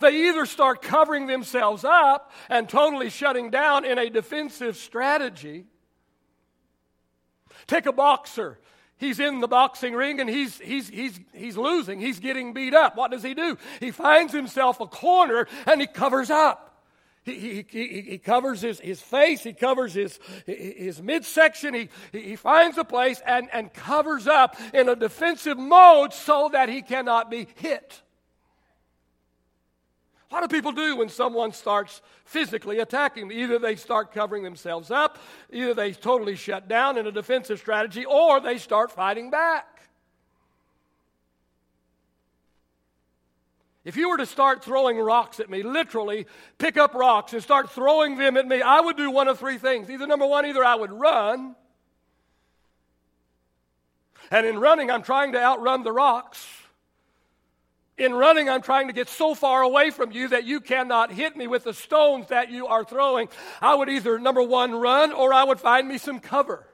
They 0.00 0.28
either 0.28 0.46
start 0.46 0.82
covering 0.82 1.26
themselves 1.26 1.84
up 1.84 2.32
and 2.48 2.68
totally 2.68 3.10
shutting 3.10 3.50
down 3.50 3.84
in 3.84 3.98
a 3.98 4.10
defensive 4.10 4.76
strategy. 4.76 5.66
Take 7.66 7.86
a 7.86 7.92
boxer. 7.92 8.58
He's 8.96 9.20
in 9.20 9.40
the 9.40 9.48
boxing 9.48 9.94
ring 9.94 10.20
and 10.20 10.30
he's, 10.30 10.58
he's, 10.58 10.88
he's, 10.88 11.18
he's 11.32 11.56
losing. 11.56 12.00
He's 12.00 12.20
getting 12.20 12.52
beat 12.52 12.74
up. 12.74 12.96
What 12.96 13.10
does 13.10 13.22
he 13.22 13.34
do? 13.34 13.58
He 13.80 13.90
finds 13.90 14.32
himself 14.32 14.80
a 14.80 14.86
corner 14.86 15.46
and 15.66 15.80
he 15.80 15.86
covers 15.86 16.30
up. 16.30 16.70
He, 17.24 17.64
he, 17.68 18.02
he, 18.02 18.18
covers 18.18 18.60
his, 18.60 18.78
his 18.80 19.00
face, 19.00 19.42
he 19.42 19.54
covers 19.54 19.94
his, 19.94 20.20
his 20.44 21.00
midsection, 21.00 21.72
he, 21.72 21.88
he 22.12 22.36
finds 22.36 22.76
a 22.76 22.84
place 22.84 23.18
and, 23.26 23.48
and 23.50 23.72
covers 23.72 24.26
up 24.26 24.56
in 24.74 24.90
a 24.90 24.94
defensive 24.94 25.56
mode 25.56 26.12
so 26.12 26.50
that 26.52 26.68
he 26.68 26.82
cannot 26.82 27.30
be 27.30 27.48
hit. 27.54 28.02
What 30.30 30.40
do 30.40 30.48
people 30.48 30.72
do 30.72 30.96
when 30.96 31.08
someone 31.08 31.52
starts 31.52 32.02
physically 32.24 32.80
attacking 32.80 33.28
them? 33.28 33.38
Either 33.38 33.58
they 33.58 33.76
start 33.76 34.12
covering 34.12 34.42
themselves 34.42 34.90
up, 34.90 35.18
either 35.52 35.74
they 35.74 35.92
totally 35.92 36.34
shut 36.34 36.68
down 36.68 36.98
in 36.98 37.06
a 37.06 37.12
defensive 37.12 37.58
strategy, 37.58 38.04
or 38.04 38.40
they 38.40 38.58
start 38.58 38.90
fighting 38.90 39.30
back. 39.30 39.74
If 43.84 43.96
you 43.96 44.08
were 44.08 44.16
to 44.16 44.26
start 44.26 44.64
throwing 44.64 44.98
rocks 44.98 45.40
at 45.40 45.50
me, 45.50 45.62
literally 45.62 46.26
pick 46.56 46.78
up 46.78 46.94
rocks 46.94 47.34
and 47.34 47.42
start 47.42 47.70
throwing 47.70 48.16
them 48.16 48.38
at 48.38 48.48
me, 48.48 48.62
I 48.62 48.80
would 48.80 48.96
do 48.96 49.10
one 49.10 49.28
of 49.28 49.38
three 49.38 49.58
things. 49.58 49.90
Either 49.90 50.06
number 50.06 50.26
one, 50.26 50.46
either 50.46 50.64
I 50.64 50.74
would 50.74 50.90
run, 50.90 51.54
and 54.30 54.46
in 54.46 54.58
running, 54.58 54.90
I'm 54.90 55.02
trying 55.02 55.32
to 55.32 55.42
outrun 55.42 55.82
the 55.82 55.92
rocks. 55.92 56.46
In 57.96 58.12
running, 58.12 58.48
I'm 58.48 58.62
trying 58.62 58.88
to 58.88 58.92
get 58.92 59.08
so 59.08 59.34
far 59.34 59.62
away 59.62 59.90
from 59.90 60.10
you 60.10 60.28
that 60.28 60.44
you 60.44 60.60
cannot 60.60 61.12
hit 61.12 61.36
me 61.36 61.46
with 61.46 61.62
the 61.62 61.74
stones 61.74 62.28
that 62.28 62.50
you 62.50 62.66
are 62.66 62.84
throwing. 62.84 63.28
I 63.62 63.74
would 63.74 63.88
either, 63.88 64.18
number 64.18 64.42
one, 64.42 64.72
run 64.72 65.12
or 65.12 65.32
I 65.32 65.44
would 65.44 65.60
find 65.60 65.86
me 65.86 65.98
some 65.98 66.18
cover. 66.18 66.66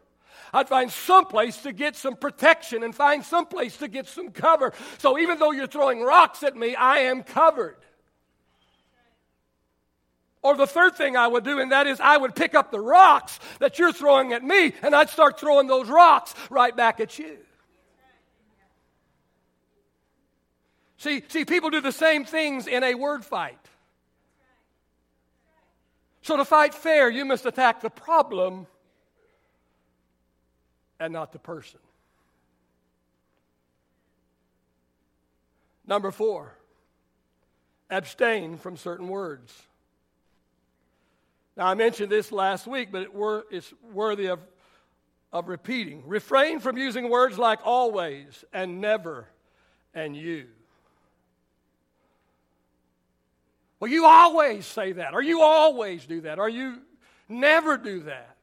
I'd 0.52 0.68
find 0.68 0.90
some 0.90 1.26
place 1.26 1.58
to 1.62 1.72
get 1.72 1.94
some 1.94 2.16
protection 2.16 2.82
and 2.82 2.94
find 2.94 3.22
some 3.24 3.46
place 3.46 3.76
to 3.78 3.88
get 3.88 4.06
some 4.06 4.30
cover. 4.30 4.72
So 4.98 5.18
even 5.18 5.38
though 5.38 5.52
you're 5.52 5.66
throwing 5.66 6.02
rocks 6.02 6.42
at 6.42 6.56
me, 6.56 6.74
I 6.74 7.00
am 7.00 7.22
covered. 7.22 7.76
Or 10.42 10.56
the 10.56 10.66
third 10.66 10.96
thing 10.96 11.16
I 11.16 11.28
would 11.28 11.44
do, 11.44 11.60
and 11.60 11.70
that 11.70 11.86
is 11.86 12.00
I 12.00 12.16
would 12.16 12.34
pick 12.34 12.54
up 12.54 12.70
the 12.70 12.80
rocks 12.80 13.38
that 13.58 13.78
you're 13.78 13.92
throwing 13.92 14.32
at 14.32 14.42
me, 14.42 14.72
and 14.82 14.94
I'd 14.94 15.10
start 15.10 15.38
throwing 15.38 15.66
those 15.66 15.88
rocks 15.88 16.34
right 16.48 16.74
back 16.74 16.98
at 16.98 17.18
you. 17.18 17.36
See, 21.00 21.22
see, 21.28 21.46
people 21.46 21.70
do 21.70 21.80
the 21.80 21.92
same 21.92 22.26
things 22.26 22.66
in 22.66 22.84
a 22.84 22.94
word 22.94 23.24
fight. 23.24 23.58
So, 26.20 26.36
to 26.36 26.44
fight 26.44 26.74
fair, 26.74 27.08
you 27.08 27.24
must 27.24 27.46
attack 27.46 27.80
the 27.80 27.88
problem 27.88 28.66
and 30.98 31.10
not 31.10 31.32
the 31.32 31.38
person. 31.38 31.80
Number 35.86 36.10
four, 36.10 36.54
abstain 37.88 38.58
from 38.58 38.76
certain 38.76 39.08
words. 39.08 39.58
Now, 41.56 41.66
I 41.66 41.72
mentioned 41.72 42.12
this 42.12 42.30
last 42.30 42.66
week, 42.66 42.92
but 42.92 43.08
it's 43.50 43.72
worthy 43.90 44.26
of, 44.26 44.40
of 45.32 45.48
repeating. 45.48 46.02
Refrain 46.06 46.60
from 46.60 46.76
using 46.76 47.08
words 47.08 47.38
like 47.38 47.60
always 47.64 48.44
and 48.52 48.82
never 48.82 49.28
and 49.94 50.14
you. 50.14 50.48
Well, 53.80 53.90
you 53.90 54.04
always 54.04 54.66
say 54.66 54.92
that, 54.92 55.14
or 55.14 55.22
you 55.22 55.40
always 55.40 56.04
do 56.04 56.20
that, 56.20 56.38
or 56.38 56.48
you 56.48 56.78
never 57.28 57.78
do 57.78 58.00
that. 58.02 58.36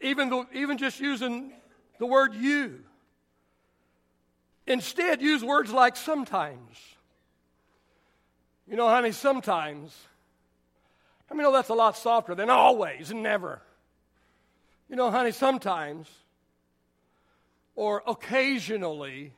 Even, 0.00 0.30
the, 0.30 0.46
even 0.52 0.78
just 0.78 0.98
using 0.98 1.52
the 1.98 2.06
word 2.06 2.34
you. 2.34 2.80
Instead, 4.66 5.22
use 5.22 5.44
words 5.44 5.70
like 5.70 5.96
sometimes. 5.96 6.76
You 8.68 8.76
know, 8.76 8.88
honey, 8.88 9.12
sometimes. 9.12 9.96
I 11.30 11.34
mean, 11.34 11.44
know 11.44 11.52
that's 11.52 11.68
a 11.68 11.74
lot 11.74 11.96
softer 11.96 12.34
than 12.34 12.50
always 12.50 13.10
and 13.10 13.22
never. 13.22 13.62
You 14.88 14.96
know, 14.96 15.10
honey, 15.10 15.30
sometimes 15.30 16.08
or 17.76 18.02
occasionally 18.06 19.32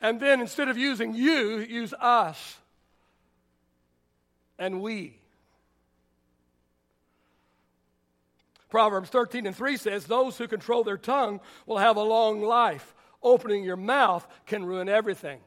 and 0.00 0.20
then 0.20 0.40
instead 0.40 0.68
of 0.68 0.78
using 0.78 1.14
you, 1.14 1.58
use 1.58 1.92
us 1.94 2.56
and 4.58 4.80
we. 4.80 5.16
Proverbs 8.70 9.10
13 9.10 9.46
and 9.46 9.56
3 9.56 9.76
says, 9.76 10.04
Those 10.04 10.38
who 10.38 10.46
control 10.46 10.84
their 10.84 10.96
tongue 10.96 11.40
will 11.66 11.78
have 11.78 11.96
a 11.96 12.02
long 12.02 12.40
life. 12.40 12.94
Opening 13.22 13.64
your 13.64 13.76
mouth 13.76 14.26
can 14.46 14.64
ruin 14.64 14.88
everything. 14.88 15.40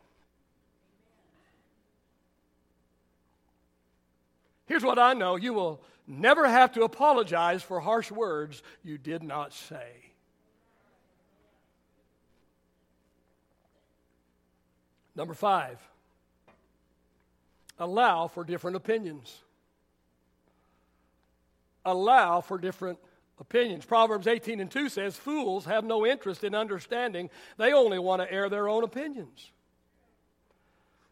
Here's 4.65 4.83
what 4.83 4.99
I 4.99 5.13
know 5.13 5.35
you 5.35 5.53
will 5.53 5.81
never 6.05 6.47
have 6.47 6.73
to 6.73 6.83
apologize 6.83 7.63
for 7.63 7.79
harsh 7.79 8.11
words 8.11 8.61
you 8.83 8.97
did 8.97 9.23
not 9.23 9.53
say. 9.53 10.12
Number 15.15 15.33
five, 15.33 15.79
allow 17.77 18.27
for 18.27 18.43
different 18.43 18.77
opinions. 18.77 19.41
Allow 21.85 22.41
for 22.41 22.57
different 22.57 22.97
opinions. 23.39 23.85
Proverbs 23.85 24.25
18 24.25 24.59
and 24.59 24.71
2 24.71 24.89
says, 24.89 25.15
Fools 25.15 25.65
have 25.65 25.83
no 25.83 26.05
interest 26.05 26.43
in 26.43 26.55
understanding, 26.55 27.29
they 27.57 27.73
only 27.73 27.99
want 27.99 28.21
to 28.21 28.31
air 28.31 28.49
their 28.49 28.67
own 28.67 28.83
opinions. 28.83 29.51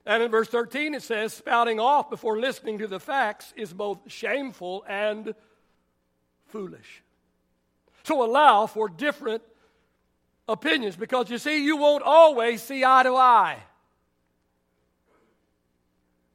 And 0.04 0.24
in 0.24 0.32
verse 0.32 0.48
13 0.48 0.96
it 0.96 1.04
says, 1.04 1.34
Spouting 1.34 1.80
off 1.80 2.10
before 2.10 2.40
listening 2.40 2.80
to 2.80 2.88
the 2.88 3.00
facts 3.00 3.54
is 3.56 3.72
both 3.72 4.00
shameful 4.12 4.84
and 4.88 5.36
foolish. 6.48 7.04
So 8.04 8.26
allow 8.26 8.66
for 8.66 8.90
different 8.90 9.44
opinions 10.48 10.96
because 10.96 11.30
you 11.30 11.38
see, 11.38 11.64
you 11.64 11.78
won't 11.78 12.04
always 12.04 12.64
see 12.64 12.84
eye 12.84 13.04
to 13.04 13.16
eye 13.16 13.60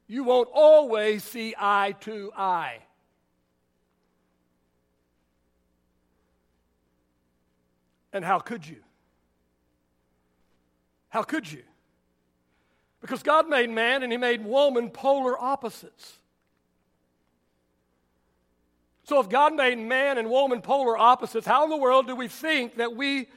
you 0.07 0.23
won't 0.23 0.49
always 0.53 1.23
see 1.23 1.53
eye 1.57 1.95
to 2.01 2.31
eye. 2.35 2.79
And 8.13 8.23
how 8.23 8.39
could 8.39 8.65
you? 8.65 8.77
How 11.09 11.23
could 11.23 11.51
you? 11.51 11.63
Because 13.01 13.21
God 13.21 13.47
made 13.47 13.69
man 13.69 14.01
and 14.01 14.11
He 14.11 14.17
made 14.17 14.43
woman 14.43 14.89
polar 14.89 15.39
opposites. 15.39 16.17
So, 19.03 19.21
if 19.21 19.29
God 19.29 19.53
made 19.53 19.77
man 19.77 20.17
and 20.17 20.29
woman 20.29 20.61
polar 20.61 20.97
opposites, 20.97 21.47
how 21.47 21.63
in 21.63 21.69
the 21.69 21.77
world 21.77 22.07
do 22.07 22.15
we 22.15 22.27
think 22.27 22.77
that 22.77 22.95
we 22.95 23.29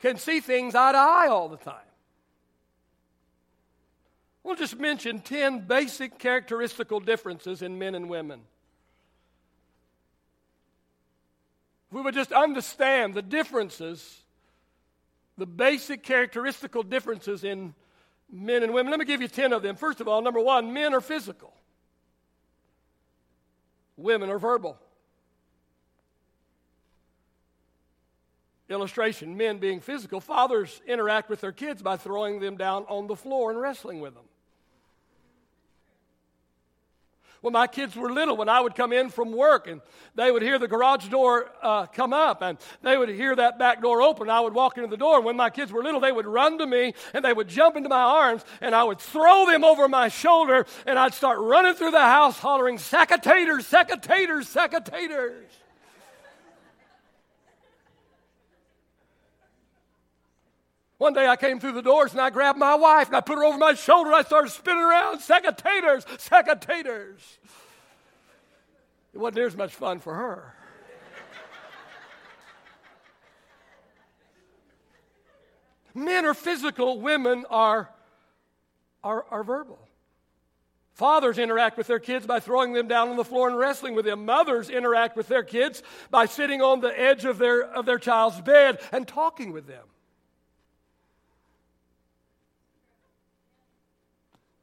can 0.00 0.16
see 0.16 0.40
things 0.40 0.74
eye 0.74 0.92
to 0.92 0.98
eye 0.98 1.28
all 1.28 1.48
the 1.48 1.58
time? 1.58 1.74
We'll 4.44 4.56
just 4.56 4.78
mention 4.78 5.20
10 5.20 5.66
basic 5.66 6.18
characteristical 6.18 7.00
differences 7.00 7.62
in 7.62 7.78
men 7.78 7.94
and 7.94 8.08
women. 8.08 8.40
If 11.88 11.96
we 11.96 12.02
would 12.02 12.14
just 12.14 12.32
understand 12.32 13.14
the 13.14 13.22
differences, 13.22 14.22
the 15.38 15.46
basic 15.46 16.02
characteristical 16.02 16.82
differences 16.82 17.44
in 17.44 17.74
men 18.30 18.62
and 18.62 18.74
women, 18.74 18.90
let 18.90 18.98
me 18.98 19.06
give 19.06 19.20
you 19.20 19.28
10 19.28 19.52
of 19.52 19.62
them. 19.62 19.76
First 19.76 20.00
of 20.00 20.08
all, 20.08 20.22
number 20.22 20.40
one, 20.40 20.72
men 20.72 20.92
are 20.94 21.00
physical, 21.00 21.54
women 23.96 24.30
are 24.30 24.38
verbal. 24.38 24.78
illustration 28.72 29.36
men 29.36 29.58
being 29.58 29.80
physical, 29.80 30.20
fathers 30.20 30.80
interact 30.86 31.28
with 31.28 31.40
their 31.40 31.52
kids 31.52 31.82
by 31.82 31.96
throwing 31.96 32.40
them 32.40 32.56
down 32.56 32.84
on 32.88 33.06
the 33.06 33.14
floor 33.14 33.50
and 33.50 33.60
wrestling 33.60 34.00
with 34.00 34.14
them. 34.14 34.24
When 37.42 37.52
my 37.52 37.66
kids 37.66 37.94
were 37.96 38.10
little, 38.10 38.36
when 38.36 38.48
I 38.48 38.60
would 38.60 38.74
come 38.74 38.92
in 38.92 39.10
from 39.10 39.32
work 39.32 39.66
and 39.66 39.82
they 40.14 40.30
would 40.30 40.42
hear 40.42 40.58
the 40.58 40.68
garage 40.68 41.08
door 41.08 41.50
uh, 41.60 41.86
come 41.86 42.12
up 42.12 42.40
and 42.40 42.56
they 42.82 42.96
would 42.96 43.08
hear 43.08 43.36
that 43.36 43.58
back 43.58 43.82
door 43.82 44.00
open, 44.00 44.30
I 44.30 44.40
would 44.40 44.54
walk 44.54 44.78
into 44.78 44.88
the 44.88 44.96
door. 44.96 45.20
When 45.20 45.36
my 45.36 45.50
kids 45.50 45.70
were 45.72 45.82
little, 45.82 46.00
they 46.00 46.12
would 46.12 46.26
run 46.26 46.58
to 46.58 46.66
me 46.66 46.94
and 47.12 47.24
they 47.24 47.32
would 47.32 47.48
jump 47.48 47.76
into 47.76 47.88
my 47.88 48.00
arms 48.00 48.44
and 48.60 48.74
I 48.74 48.84
would 48.84 49.00
throw 49.00 49.46
them 49.46 49.64
over 49.64 49.88
my 49.88 50.08
shoulder 50.08 50.66
and 50.86 50.98
I'd 50.98 51.14
start 51.14 51.40
running 51.40 51.74
through 51.74 51.90
the 51.90 52.00
house 52.00 52.38
hollering, 52.38 52.78
Secators, 52.78 53.68
secators, 53.68 54.46
secators. 54.46 55.61
One 61.02 61.14
day 61.14 61.26
I 61.26 61.34
came 61.34 61.58
through 61.58 61.72
the 61.72 61.82
doors 61.82 62.12
and 62.12 62.20
I 62.20 62.30
grabbed 62.30 62.60
my 62.60 62.76
wife 62.76 63.08
and 63.08 63.16
I 63.16 63.20
put 63.20 63.36
her 63.36 63.42
over 63.42 63.58
my 63.58 63.74
shoulder 63.74 64.10
and 64.10 64.20
I 64.20 64.22
started 64.22 64.50
spinning 64.50 64.84
around, 64.84 65.18
secators, 65.18 66.06
secators. 66.16 67.18
It 69.12 69.18
wasn't 69.18 69.34
near 69.38 69.48
as 69.48 69.56
much 69.56 69.74
fun 69.74 69.98
for 69.98 70.14
her. 70.14 70.54
Men 75.92 76.24
are 76.24 76.34
physical, 76.34 77.00
women 77.00 77.46
are, 77.50 77.90
are, 79.02 79.26
are 79.28 79.42
verbal. 79.42 79.80
Fathers 80.92 81.36
interact 81.36 81.76
with 81.76 81.88
their 81.88 81.98
kids 81.98 82.26
by 82.28 82.38
throwing 82.38 82.74
them 82.74 82.86
down 82.86 83.08
on 83.08 83.16
the 83.16 83.24
floor 83.24 83.48
and 83.48 83.58
wrestling 83.58 83.96
with 83.96 84.04
them. 84.04 84.24
Mothers 84.24 84.70
interact 84.70 85.16
with 85.16 85.26
their 85.26 85.42
kids 85.42 85.82
by 86.12 86.26
sitting 86.26 86.62
on 86.62 86.80
the 86.80 86.96
edge 86.96 87.24
of 87.24 87.38
their, 87.38 87.64
of 87.64 87.86
their 87.86 87.98
child's 87.98 88.40
bed 88.40 88.78
and 88.92 89.08
talking 89.08 89.52
with 89.52 89.66
them. 89.66 89.82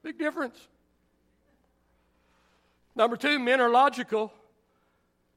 Big 0.10 0.18
difference. 0.18 0.58
Number 2.96 3.16
two, 3.16 3.38
men 3.38 3.62
are 3.62 3.70
logical, 3.70 4.34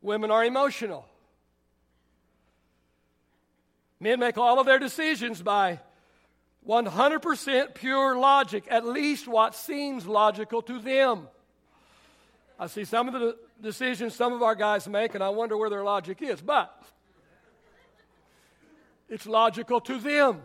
women 0.00 0.30
are 0.30 0.42
emotional. 0.42 1.06
Men 4.00 4.18
make 4.18 4.38
all 4.38 4.58
of 4.58 4.64
their 4.64 4.78
decisions 4.78 5.42
by 5.42 5.78
100% 6.66 7.74
pure 7.74 8.18
logic, 8.18 8.64
at 8.70 8.86
least 8.86 9.28
what 9.28 9.54
seems 9.54 10.06
logical 10.06 10.62
to 10.62 10.78
them. 10.78 11.28
I 12.58 12.66
see 12.66 12.86
some 12.86 13.08
of 13.08 13.20
the 13.20 13.36
decisions 13.60 14.14
some 14.14 14.32
of 14.32 14.42
our 14.42 14.54
guys 14.54 14.88
make, 14.88 15.14
and 15.14 15.22
I 15.22 15.28
wonder 15.28 15.54
where 15.54 15.68
their 15.68 15.84
logic 15.84 16.22
is, 16.22 16.40
but 16.40 16.82
it's 19.10 19.26
logical 19.26 19.82
to 19.82 19.98
them. 19.98 20.40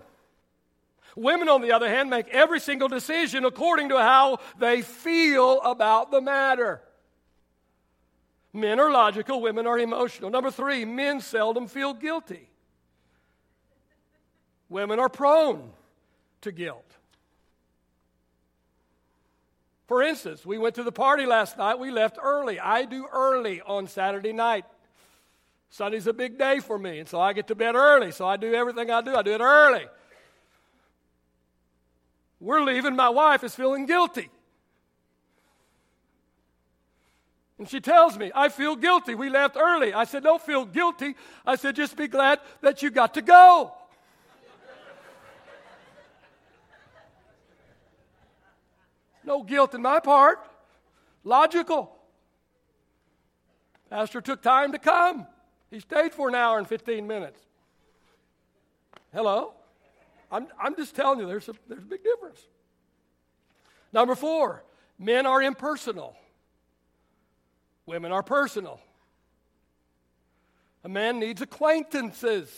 Women, 1.17 1.49
on 1.49 1.61
the 1.63 1.71
other 1.71 1.89
hand, 1.89 2.11
make 2.11 2.27
every 2.27 2.59
single 2.59 2.87
decision 2.87 3.43
according 3.43 3.89
to 3.89 3.97
how 3.97 4.37
they 4.59 4.83
feel 4.83 5.59
about 5.61 6.11
the 6.11 6.21
matter. 6.21 6.79
Men 8.53 8.79
are 8.79 8.91
logical, 8.91 9.41
women 9.41 9.65
are 9.65 9.79
emotional. 9.79 10.29
Number 10.29 10.51
three, 10.51 10.85
men 10.85 11.19
seldom 11.19 11.67
feel 11.67 11.95
guilty. 11.95 12.47
Women 14.69 14.99
are 14.99 15.09
prone 15.09 15.71
to 16.41 16.51
guilt. 16.51 16.85
For 19.87 20.03
instance, 20.03 20.45
we 20.45 20.59
went 20.59 20.75
to 20.75 20.83
the 20.83 20.91
party 20.91 21.25
last 21.25 21.57
night. 21.57 21.79
We 21.79 21.89
left 21.89 22.19
early. 22.21 22.59
I 22.59 22.85
do 22.85 23.07
early 23.11 23.59
on 23.61 23.87
Saturday 23.87 24.33
night. 24.33 24.65
Sunday's 25.71 26.05
a 26.05 26.13
big 26.13 26.37
day 26.37 26.59
for 26.59 26.77
me, 26.77 26.99
and 26.99 27.09
so 27.09 27.19
I 27.19 27.33
get 27.33 27.47
to 27.47 27.55
bed 27.55 27.73
early. 27.73 28.11
So 28.11 28.27
I 28.27 28.37
do 28.37 28.53
everything 28.53 28.91
I 28.91 29.01
do, 29.01 29.15
I 29.15 29.23
do 29.23 29.31
it 29.31 29.41
early. 29.41 29.87
We're 32.39 32.61
leaving. 32.61 32.95
My 32.95 33.09
wife 33.09 33.43
is 33.43 33.55
feeling 33.55 33.85
guilty. 33.85 34.29
And 37.57 37.67
she 37.67 37.79
tells 37.79 38.17
me, 38.17 38.31
I 38.35 38.49
feel 38.49 38.75
guilty. 38.75 39.15
We 39.15 39.29
left 39.29 39.57
early. 39.57 39.91
I 39.93 40.03
said, 40.03 40.23
Don't 40.23 40.41
feel 40.41 40.65
guilty. 40.65 41.15
I 41.45 41.55
said, 41.55 41.75
Just 41.75 41.95
be 41.97 42.07
glad 42.07 42.39
that 42.61 42.83
you 42.83 42.91
got 42.91 43.15
to 43.15 43.21
go. 43.21 43.73
no 49.23 49.43
guilt 49.43 49.75
in 49.75 49.81
my 49.81 49.99
part. 49.99 50.39
Logical. 51.23 51.93
Pastor 53.89 54.21
took 54.21 54.41
time 54.41 54.71
to 54.71 54.79
come. 54.79 55.27
He 55.69 55.79
stayed 55.79 56.13
for 56.13 56.29
an 56.29 56.35
hour 56.35 56.57
and 56.57 56.67
15 56.67 57.05
minutes. 57.05 57.39
Hello? 59.13 59.53
I'm, 60.31 60.47
I'm 60.61 60.75
just 60.75 60.95
telling 60.95 61.19
you, 61.19 61.27
there's 61.27 61.47
a, 61.49 61.53
there's 61.67 61.83
a 61.83 61.87
big 61.87 62.03
difference. 62.03 62.45
Number 63.93 64.15
four, 64.15 64.63
men 64.99 65.25
are 65.25 65.41
impersonal, 65.41 66.15
women 67.85 68.11
are 68.11 68.23
personal. 68.23 68.79
A 70.83 70.89
man 70.89 71.19
needs 71.19 71.41
acquaintances. 71.41 72.49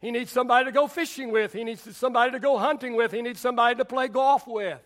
He 0.00 0.10
needs 0.10 0.30
somebody 0.30 0.66
to 0.66 0.72
go 0.72 0.86
fishing 0.86 1.30
with. 1.30 1.52
He 1.52 1.64
needs 1.64 1.96
somebody 1.96 2.32
to 2.32 2.38
go 2.38 2.56
hunting 2.56 2.94
with. 2.94 3.12
He 3.12 3.20
needs 3.20 3.40
somebody 3.40 3.76
to 3.76 3.84
play 3.84 4.08
golf 4.08 4.46
with. 4.46 4.80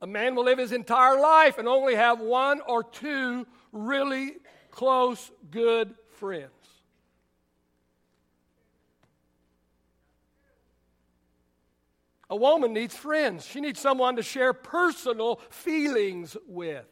A 0.00 0.06
man 0.06 0.34
will 0.34 0.44
live 0.44 0.58
his 0.58 0.72
entire 0.72 1.18
life 1.18 1.58
and 1.58 1.66
only 1.66 1.94
have 1.94 2.20
one 2.20 2.60
or 2.60 2.84
two 2.84 3.46
really 3.72 4.36
close, 4.70 5.30
good 5.50 5.94
friends. 6.10 6.53
A 12.30 12.36
woman 12.36 12.72
needs 12.72 12.96
friends. 12.96 13.46
She 13.46 13.60
needs 13.60 13.80
someone 13.80 14.16
to 14.16 14.22
share 14.22 14.52
personal 14.52 15.40
feelings 15.50 16.36
with. 16.46 16.86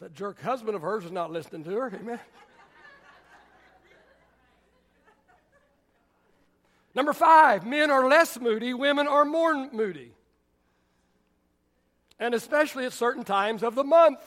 That 0.00 0.12
jerk 0.14 0.42
husband 0.42 0.76
of 0.76 0.82
hers 0.82 1.06
is 1.06 1.10
not 1.10 1.32
listening 1.32 1.64
to 1.64 1.70
her. 1.70 1.86
Amen. 1.86 2.20
Number 6.94 7.14
five, 7.14 7.66
men 7.66 7.90
are 7.90 8.06
less 8.06 8.38
moody, 8.38 8.74
women 8.74 9.06
are 9.06 9.24
more 9.24 9.70
moody. 9.72 10.12
And 12.18 12.34
especially 12.34 12.84
at 12.84 12.92
certain 12.92 13.24
times 13.24 13.62
of 13.62 13.74
the 13.74 13.84
month. 13.84 14.20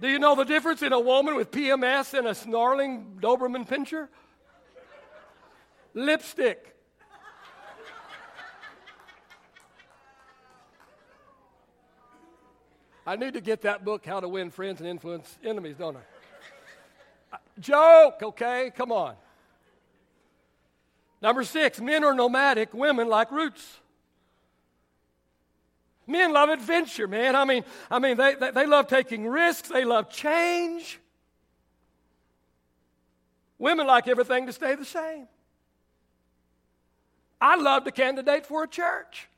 Do 0.00 0.08
you 0.08 0.18
know 0.18 0.34
the 0.34 0.44
difference 0.44 0.80
in 0.80 0.94
a 0.94 1.00
woman 1.00 1.36
with 1.36 1.50
PMS 1.50 2.18
and 2.18 2.26
a 2.26 2.34
snarling 2.34 3.18
Doberman 3.20 3.68
pinscher? 3.68 4.08
Lipstick. 5.92 6.74
I 13.06 13.16
need 13.16 13.34
to 13.34 13.40
get 13.40 13.62
that 13.62 13.84
book, 13.84 14.06
How 14.06 14.20
to 14.20 14.28
Win 14.28 14.50
Friends 14.50 14.80
and 14.80 14.88
Influence 14.88 15.38
Enemies, 15.44 15.76
don't 15.78 15.96
I? 15.96 16.00
Uh, 17.32 17.38
joke, 17.58 18.20
okay? 18.22 18.70
Come 18.76 18.92
on. 18.92 19.16
Number 21.20 21.44
six, 21.44 21.80
men 21.80 22.04
are 22.04 22.14
nomadic, 22.14 22.72
women 22.72 23.08
like 23.08 23.30
roots. 23.30 23.80
Men 26.10 26.32
love 26.32 26.48
adventure, 26.48 27.06
man. 27.06 27.36
I 27.36 27.44
mean, 27.44 27.62
I 27.88 28.00
mean, 28.00 28.16
they, 28.16 28.34
they, 28.34 28.50
they 28.50 28.66
love 28.66 28.88
taking 28.88 29.28
risks, 29.28 29.68
they 29.68 29.84
love 29.84 30.10
change. 30.10 30.98
Women 33.58 33.86
like 33.86 34.08
everything 34.08 34.46
to 34.46 34.52
stay 34.52 34.74
the 34.74 34.84
same. 34.84 35.28
I 37.40 37.54
love 37.54 37.84
to 37.84 37.92
candidate 37.92 38.44
for 38.44 38.64
a 38.64 38.68
church. 38.68 39.28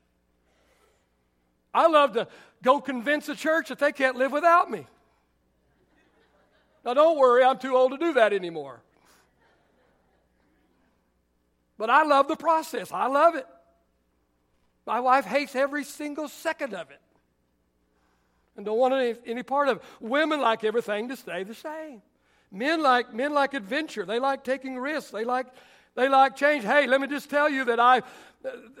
I 1.75 1.87
love 1.87 2.13
to 2.13 2.27
go 2.63 2.81
convince 2.81 3.29
a 3.29 3.35
church 3.35 3.69
that 3.69 3.77
they 3.77 3.91
can't 3.91 4.15
live 4.15 4.31
without 4.31 4.71
me. 4.71 4.87
Now, 6.83 6.95
don't 6.95 7.19
worry, 7.19 7.43
I'm 7.43 7.59
too 7.59 7.75
old 7.75 7.91
to 7.91 7.97
do 7.99 8.13
that 8.13 8.33
anymore. 8.33 8.81
But 11.77 11.91
I 11.91 12.03
love 12.03 12.27
the 12.27 12.35
process, 12.35 12.91
I 12.91 13.05
love 13.05 13.35
it. 13.35 13.45
My 14.85 14.99
wife 14.99 15.25
hates 15.25 15.55
every 15.55 15.83
single 15.83 16.27
second 16.27 16.73
of 16.73 16.91
it 16.91 16.99
and 18.55 18.65
don't 18.65 18.77
want 18.77 18.93
any, 18.93 19.15
any 19.25 19.43
part 19.43 19.69
of 19.69 19.77
it. 19.77 19.83
Women 19.99 20.41
like 20.41 20.63
everything 20.63 21.09
to 21.09 21.15
stay 21.15 21.43
the 21.43 21.55
same. 21.55 22.01
Men 22.51 22.83
like 22.83 23.13
men 23.13 23.33
like 23.33 23.53
adventure. 23.53 24.05
They 24.05 24.19
like 24.19 24.43
taking 24.43 24.77
risks. 24.77 25.11
They 25.11 25.25
like 25.25 25.47
they 25.95 26.07
like 26.07 26.35
change. 26.35 26.63
Hey, 26.63 26.85
let 26.85 27.01
me 27.01 27.07
just 27.07 27.29
tell 27.29 27.49
you 27.49 27.65
that 27.65 27.79
I 27.79 28.03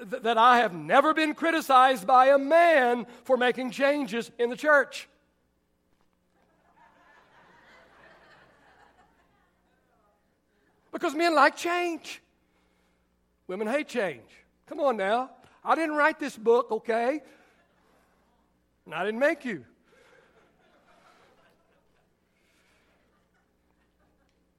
that 0.01 0.37
I 0.37 0.57
have 0.57 0.73
never 0.73 1.13
been 1.13 1.33
criticized 1.33 2.05
by 2.05 2.27
a 2.27 2.37
man 2.37 3.07
for 3.23 3.37
making 3.37 3.71
changes 3.71 4.29
in 4.37 4.49
the 4.49 4.57
church. 4.57 5.07
Because 10.91 11.15
men 11.15 11.33
like 11.33 11.55
change. 11.55 12.21
Women 13.47 13.67
hate 13.67 13.87
change. 13.87 14.29
Come 14.67 14.79
on 14.79 14.97
now. 14.97 15.31
I 15.65 15.75
didn't 15.75 15.95
write 15.95 16.19
this 16.19 16.37
book, 16.37 16.71
okay? 16.71 17.21
And 18.85 18.93
I 18.93 19.05
didn't 19.05 19.19
make 19.19 19.45
you. 19.45 19.63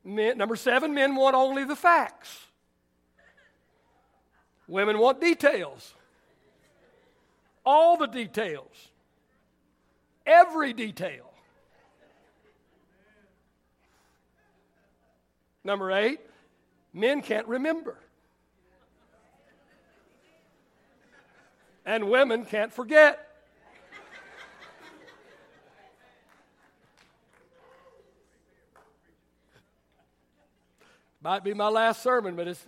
Men, 0.05 0.37
number 0.37 0.57
seven, 0.57 0.95
men 0.95 1.15
want 1.15 1.35
only 1.35 1.65
the 1.65 1.77
facts. 1.77 2.47
Women 4.69 4.99
want 4.99 5.21
details. 5.21 5.95
All 7.65 7.97
the 7.97 8.07
details. 8.07 8.89
Every 10.27 10.73
detail. 10.73 11.31
Number 15.65 15.91
eight, 15.93 16.21
men 16.93 17.23
can't 17.23 17.47
remember. 17.47 17.97
And 21.85 22.11
women 22.11 22.45
can't 22.45 22.73
forget. 22.73 23.29
Might 31.21 31.43
be 31.43 31.55
my 31.55 31.69
last 31.69 32.03
sermon, 32.03 32.37
but 32.37 32.49
it's. 32.49 32.65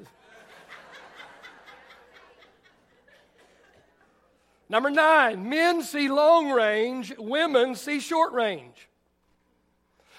Number 4.69 4.91
nine, 4.91 5.49
men 5.49 5.83
see 5.83 6.09
long 6.09 6.51
range, 6.51 7.13
women 7.19 7.75
see 7.75 8.01
short 8.01 8.33
range. 8.33 8.89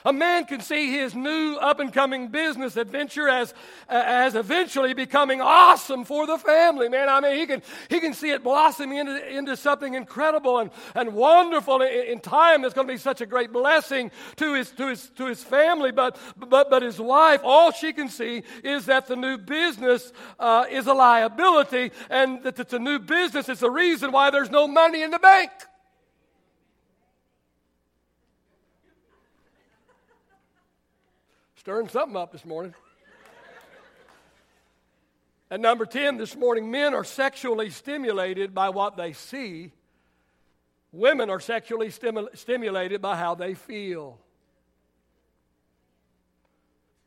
A 0.07 0.13
man 0.13 0.45
can 0.45 0.61
see 0.61 0.89
his 0.89 1.13
new 1.13 1.57
up 1.57 1.81
and 1.81 1.91
coming 1.91 2.29
business 2.29 2.77
adventure 2.77 3.27
as, 3.27 3.53
as 3.89 4.35
eventually 4.35 4.93
becoming 4.93 5.41
awesome 5.41 6.05
for 6.05 6.25
the 6.25 6.37
family. 6.37 6.87
Man, 6.87 7.09
I 7.09 7.19
mean, 7.19 7.37
he 7.37 7.45
can, 7.45 7.61
he 7.89 7.99
can 7.99 8.13
see 8.13 8.29
it 8.29 8.41
blossoming 8.41 8.99
into, 8.99 9.27
into 9.27 9.57
something 9.57 9.95
incredible 9.95 10.59
and, 10.59 10.71
and 10.95 11.13
wonderful 11.13 11.81
in, 11.81 12.05
in 12.05 12.19
time 12.21 12.61
that's 12.61 12.73
going 12.73 12.87
to 12.87 12.93
be 12.93 12.97
such 12.97 13.19
a 13.19 13.25
great 13.25 13.51
blessing 13.51 14.09
to 14.37 14.53
his, 14.53 14.71
to 14.71 14.87
his, 14.87 15.09
to 15.17 15.25
his 15.25 15.43
family. 15.43 15.91
But, 15.91 16.17
but, 16.37 16.69
but 16.69 16.83
his 16.83 17.01
wife, 17.01 17.41
all 17.43 17.73
she 17.73 17.91
can 17.91 18.07
see 18.07 18.43
is 18.63 18.85
that 18.85 19.07
the 19.07 19.17
new 19.17 19.37
business 19.37 20.13
uh, 20.39 20.67
is 20.71 20.87
a 20.87 20.93
liability 20.93 21.91
and 22.09 22.41
that 22.43 22.57
it's 22.57 22.71
a 22.71 22.79
new 22.79 22.99
business. 22.99 23.49
It's 23.49 23.59
the 23.59 23.69
reason 23.69 24.13
why 24.13 24.29
there's 24.29 24.51
no 24.51 24.69
money 24.69 25.03
in 25.03 25.11
the 25.11 25.19
bank. 25.19 25.51
Stirring 31.67 31.89
something 31.89 32.15
up 32.15 32.31
this 32.31 32.45
morning. 32.45 32.73
And 35.49 35.61
number 35.61 35.85
10 35.85 36.15
this 36.15 36.33
morning, 36.33 36.71
men 36.71 36.93
are 36.93 37.03
sexually 37.03 37.71
stimulated 37.71 38.55
by 38.55 38.69
what 38.69 38.95
they 38.95 39.11
see. 39.11 39.73
Women 40.93 41.29
are 41.29 41.41
sexually 41.41 41.89
stimu- 41.89 42.37
stimulated 42.37 43.01
by 43.01 43.17
how 43.17 43.35
they 43.35 43.53
feel. 43.53 44.17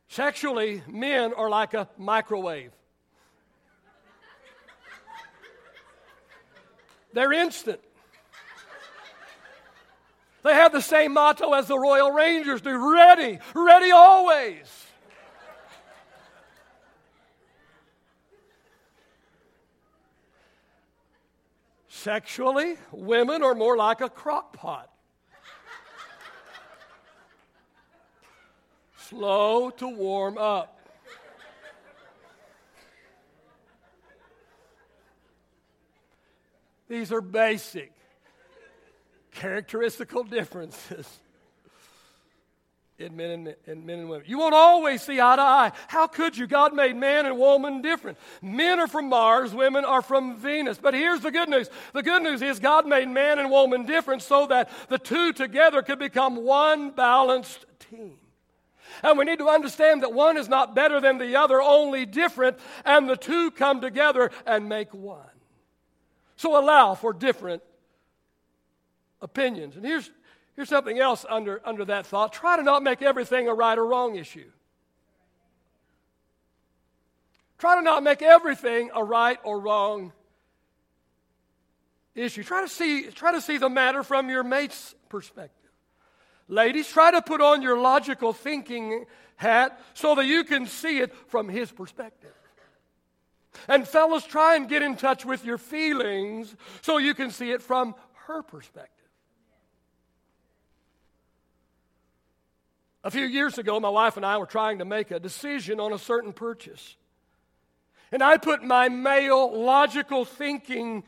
Sexually, 0.09 0.83
men 0.87 1.33
are 1.33 1.49
like 1.49 1.73
a 1.73 1.89
microwave. 1.97 2.71
They're 7.13 7.33
instant. 7.33 7.79
They 10.43 10.53
have 10.53 10.71
the 10.71 10.81
same 10.81 11.13
motto 11.13 11.53
as 11.53 11.67
the 11.67 11.77
Royal 11.77 12.11
Rangers 12.11 12.61
do 12.61 12.93
ready, 12.93 13.39
ready 13.53 13.91
always. 13.91 14.87
Sexually, 21.87 22.77
women 22.91 23.43
are 23.43 23.53
more 23.53 23.77
like 23.77 24.01
a 24.01 24.09
crock 24.09 24.53
pot. 24.53 24.89
Slow 28.97 29.69
to 29.69 29.87
warm 29.87 30.39
up. 30.39 30.79
These 36.87 37.11
are 37.11 37.21
basic 37.21 37.93
characteristical 39.41 40.23
differences 40.23 41.19
in 42.99 43.15
men 43.15 43.31
and, 43.31 43.55
in 43.65 43.85
men 43.87 43.97
and 43.97 44.07
women. 44.07 44.23
You 44.27 44.37
won't 44.37 44.53
always 44.53 45.01
see 45.01 45.19
eye 45.19 45.35
to 45.35 45.41
eye. 45.41 45.71
How 45.87 46.05
could 46.05 46.37
you? 46.37 46.45
God 46.45 46.75
made 46.75 46.95
man 46.95 47.25
and 47.25 47.39
woman 47.39 47.81
different. 47.81 48.19
Men 48.43 48.79
are 48.79 48.87
from 48.87 49.09
Mars, 49.09 49.51
women 49.51 49.83
are 49.83 50.03
from 50.03 50.37
Venus. 50.37 50.77
But 50.77 50.93
here's 50.93 51.21
the 51.21 51.31
good 51.31 51.49
news 51.49 51.71
the 51.93 52.03
good 52.03 52.21
news 52.21 52.43
is 52.43 52.59
God 52.59 52.85
made 52.85 53.07
man 53.07 53.39
and 53.39 53.49
woman 53.49 53.87
different 53.87 54.21
so 54.21 54.45
that 54.45 54.69
the 54.89 54.99
two 54.99 55.33
together 55.33 55.81
could 55.81 55.97
become 55.97 56.35
one 56.45 56.91
balanced 56.91 57.65
team. 57.89 58.17
And 59.01 59.17
we 59.17 59.25
need 59.25 59.39
to 59.39 59.49
understand 59.49 60.03
that 60.03 60.13
one 60.13 60.37
is 60.37 60.47
not 60.47 60.75
better 60.75 61.01
than 61.01 61.17
the 61.17 61.37
other, 61.37 61.59
only 61.59 62.05
different, 62.05 62.59
and 62.85 63.09
the 63.09 63.17
two 63.17 63.49
come 63.49 63.81
together 63.81 64.29
and 64.45 64.69
make 64.69 64.93
one. 64.93 65.25
So 66.35 66.59
allow 66.59 66.93
for 66.93 67.11
different 67.11 67.63
opinions. 69.21 69.75
And 69.75 69.85
here's, 69.85 70.09
here's 70.55 70.69
something 70.69 70.99
else 70.99 71.25
under, 71.29 71.61
under 71.65 71.85
that 71.85 72.05
thought 72.05 72.33
try 72.33 72.57
to 72.57 72.63
not 72.63 72.83
make 72.83 73.01
everything 73.01 73.47
a 73.47 73.53
right 73.53 73.77
or 73.77 73.85
wrong 73.85 74.15
issue. 74.15 74.49
Try 77.57 77.75
to 77.75 77.81
not 77.83 78.01
make 78.01 78.23
everything 78.23 78.89
a 78.95 79.03
right 79.03 79.37
or 79.43 79.59
wrong 79.59 80.13
issue. 82.15 82.43
Try 82.43 82.61
to 82.61 82.67
see, 82.67 83.03
try 83.03 83.31
to 83.33 83.41
see 83.41 83.57
the 83.57 83.69
matter 83.69 84.03
from 84.03 84.29
your 84.29 84.43
mate's 84.43 84.95
perspective. 85.09 85.69
Ladies, 86.47 86.87
try 86.87 87.11
to 87.11 87.21
put 87.21 87.39
on 87.39 87.61
your 87.61 87.79
logical 87.79 88.33
thinking 88.33 89.05
hat 89.35 89.79
so 89.93 90.15
that 90.15 90.25
you 90.25 90.43
can 90.43 90.65
see 90.65 90.99
it 90.99 91.13
from 91.27 91.47
his 91.47 91.71
perspective. 91.71 92.33
And 93.67 93.87
fellas, 93.87 94.25
try 94.25 94.55
and 94.55 94.67
get 94.67 94.81
in 94.81 94.95
touch 94.95 95.25
with 95.25 95.45
your 95.45 95.57
feelings 95.57 96.55
so 96.81 96.97
you 96.97 97.13
can 97.13 97.31
see 97.31 97.51
it 97.51 97.61
from 97.61 97.95
her 98.25 98.41
perspective. 98.41 99.00
A 103.03 103.09
few 103.09 103.25
years 103.25 103.57
ago, 103.57 103.79
my 103.79 103.89
wife 103.89 104.17
and 104.17 104.25
I 104.25 104.37
were 104.37 104.45
trying 104.45 104.77
to 104.79 104.85
make 104.85 105.09
a 105.09 105.19
decision 105.19 105.79
on 105.79 105.91
a 105.91 105.97
certain 105.97 106.33
purchase. 106.33 106.95
And 108.11 108.21
I 108.21 108.37
put 108.37 108.63
my 108.63 108.89
male 108.89 109.59
logical 109.59 110.25
thinking 110.25 111.03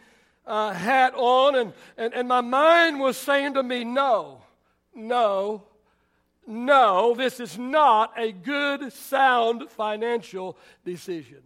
uh, 0.46 0.74
hat 0.74 1.14
on, 1.16 1.56
and, 1.56 1.74
and, 1.98 2.14
and 2.14 2.28
my 2.28 2.42
mind 2.42 3.00
was 3.00 3.18
saying 3.18 3.54
to 3.54 3.64
me, 3.64 3.84
No, 3.84 4.42
no, 4.96 5.64
no, 6.48 7.14
this 7.14 7.40
is 7.40 7.58
not 7.58 8.14
a 8.18 8.32
good, 8.32 8.92
sound 8.94 9.70
financial 9.70 10.58
decision. 10.84 11.44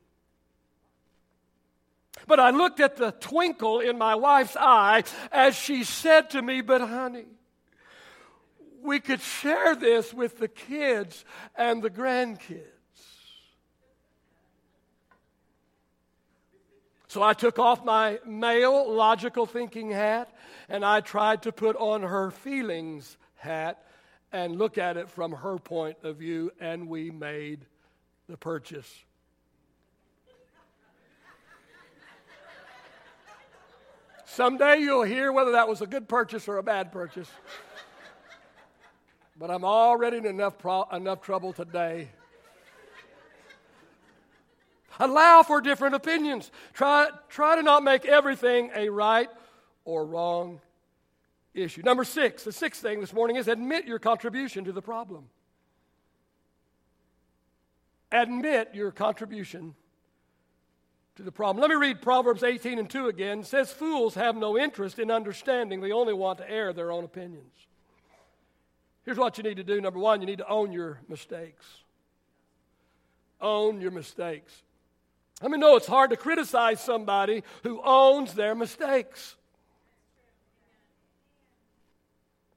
But 2.25 2.39
I 2.39 2.49
looked 2.49 2.79
at 2.79 2.95
the 2.95 3.11
twinkle 3.11 3.79
in 3.79 3.97
my 3.97 4.15
wife's 4.15 4.57
eye 4.57 5.03
as 5.31 5.55
she 5.55 5.83
said 5.83 6.29
to 6.31 6.41
me, 6.41 6.61
But 6.61 6.81
honey, 6.81 7.25
we 8.87 9.01
could 9.01 9.21
share 9.21 9.75
this 9.75 10.13
with 10.13 10.39
the 10.39 10.47
kids 10.47 11.25
and 11.55 11.83
the 11.83 11.89
grandkids. 11.89 12.63
So 17.09 17.21
I 17.21 17.33
took 17.33 17.59
off 17.59 17.83
my 17.83 18.19
male 18.25 18.91
logical 18.91 19.45
thinking 19.45 19.91
hat 19.91 20.33
and 20.69 20.85
I 20.85 21.01
tried 21.01 21.43
to 21.43 21.51
put 21.51 21.75
on 21.75 22.01
her 22.01 22.31
feelings 22.31 23.17
hat 23.35 23.83
and 24.31 24.57
look 24.57 24.77
at 24.77 24.95
it 24.95 25.09
from 25.09 25.33
her 25.33 25.57
point 25.57 25.97
of 26.03 26.17
view, 26.17 26.51
and 26.59 26.89
we 26.89 27.11
made 27.11 27.65
the 28.27 28.35
purchase. 28.35 28.93
Someday 34.25 34.79
you'll 34.79 35.03
hear 35.03 35.31
whether 35.31 35.53
that 35.53 35.67
was 35.67 35.81
a 35.81 35.87
good 35.87 36.09
purchase 36.09 36.47
or 36.47 36.57
a 36.57 36.63
bad 36.63 36.91
purchase. 36.91 37.29
But 39.39 39.51
I'm 39.51 39.63
already 39.63 40.17
in 40.17 40.25
enough, 40.25 40.57
pro- 40.57 40.87
enough 40.91 41.21
trouble 41.21 41.53
today. 41.53 42.09
Allow 44.99 45.43
for 45.43 45.61
different 45.61 45.93
opinions. 45.93 46.49
Try, 46.73 47.09
try 47.29 47.55
to 47.55 47.61
not 47.61 47.83
make 47.83 48.05
everything 48.05 48.71
a 48.75 48.89
right 48.89 49.29
or 49.85 50.05
wrong 50.05 50.59
issue. 51.53 51.83
Number 51.83 52.03
six, 52.03 52.43
the 52.43 52.51
sixth 52.51 52.81
thing 52.81 52.99
this 52.99 53.13
morning 53.13 53.35
is 53.35 53.47
admit 53.47 53.85
your 53.85 53.99
contribution 53.99 54.65
to 54.65 54.71
the 54.71 54.81
problem. 54.81 55.25
Admit 58.11 58.69
your 58.73 58.91
contribution 58.91 59.75
to 61.17 61.23
the 61.23 61.31
problem. 61.31 61.61
Let 61.61 61.69
me 61.69 61.75
read 61.75 62.01
Proverbs 62.01 62.41
18 62.43 62.79
and 62.79 62.89
2 62.89 63.07
again. 63.07 63.39
It 63.39 63.47
says, 63.47 63.71
Fools 63.71 64.15
have 64.15 64.35
no 64.35 64.57
interest 64.57 64.97
in 64.97 65.11
understanding, 65.11 65.81
they 65.81 65.91
only 65.91 66.13
want 66.13 66.39
to 66.39 66.49
air 66.49 66.73
their 66.73 66.91
own 66.91 67.03
opinions. 67.03 67.53
Here's 69.07 69.17
what 69.17 69.37
you 69.37 69.43
need 69.45 69.55
to 69.55 69.63
do. 69.63 69.79
Number 69.79 69.99
one, 69.99 70.19
you 70.19 70.27
need 70.27 70.39
to 70.39 70.49
own 70.49 70.73
your 70.73 70.99
mistakes. 71.07 71.65
Own 73.39 73.79
your 73.79 73.91
mistakes. 73.91 74.51
I 75.41 75.47
mean, 75.47 75.61
no, 75.61 75.77
it's 75.77 75.87
hard 75.87 76.09
to 76.09 76.17
criticize 76.17 76.81
somebody 76.81 77.43
who 77.63 77.79
owns 77.81 78.33
their 78.33 78.53
mistakes. 78.53 79.37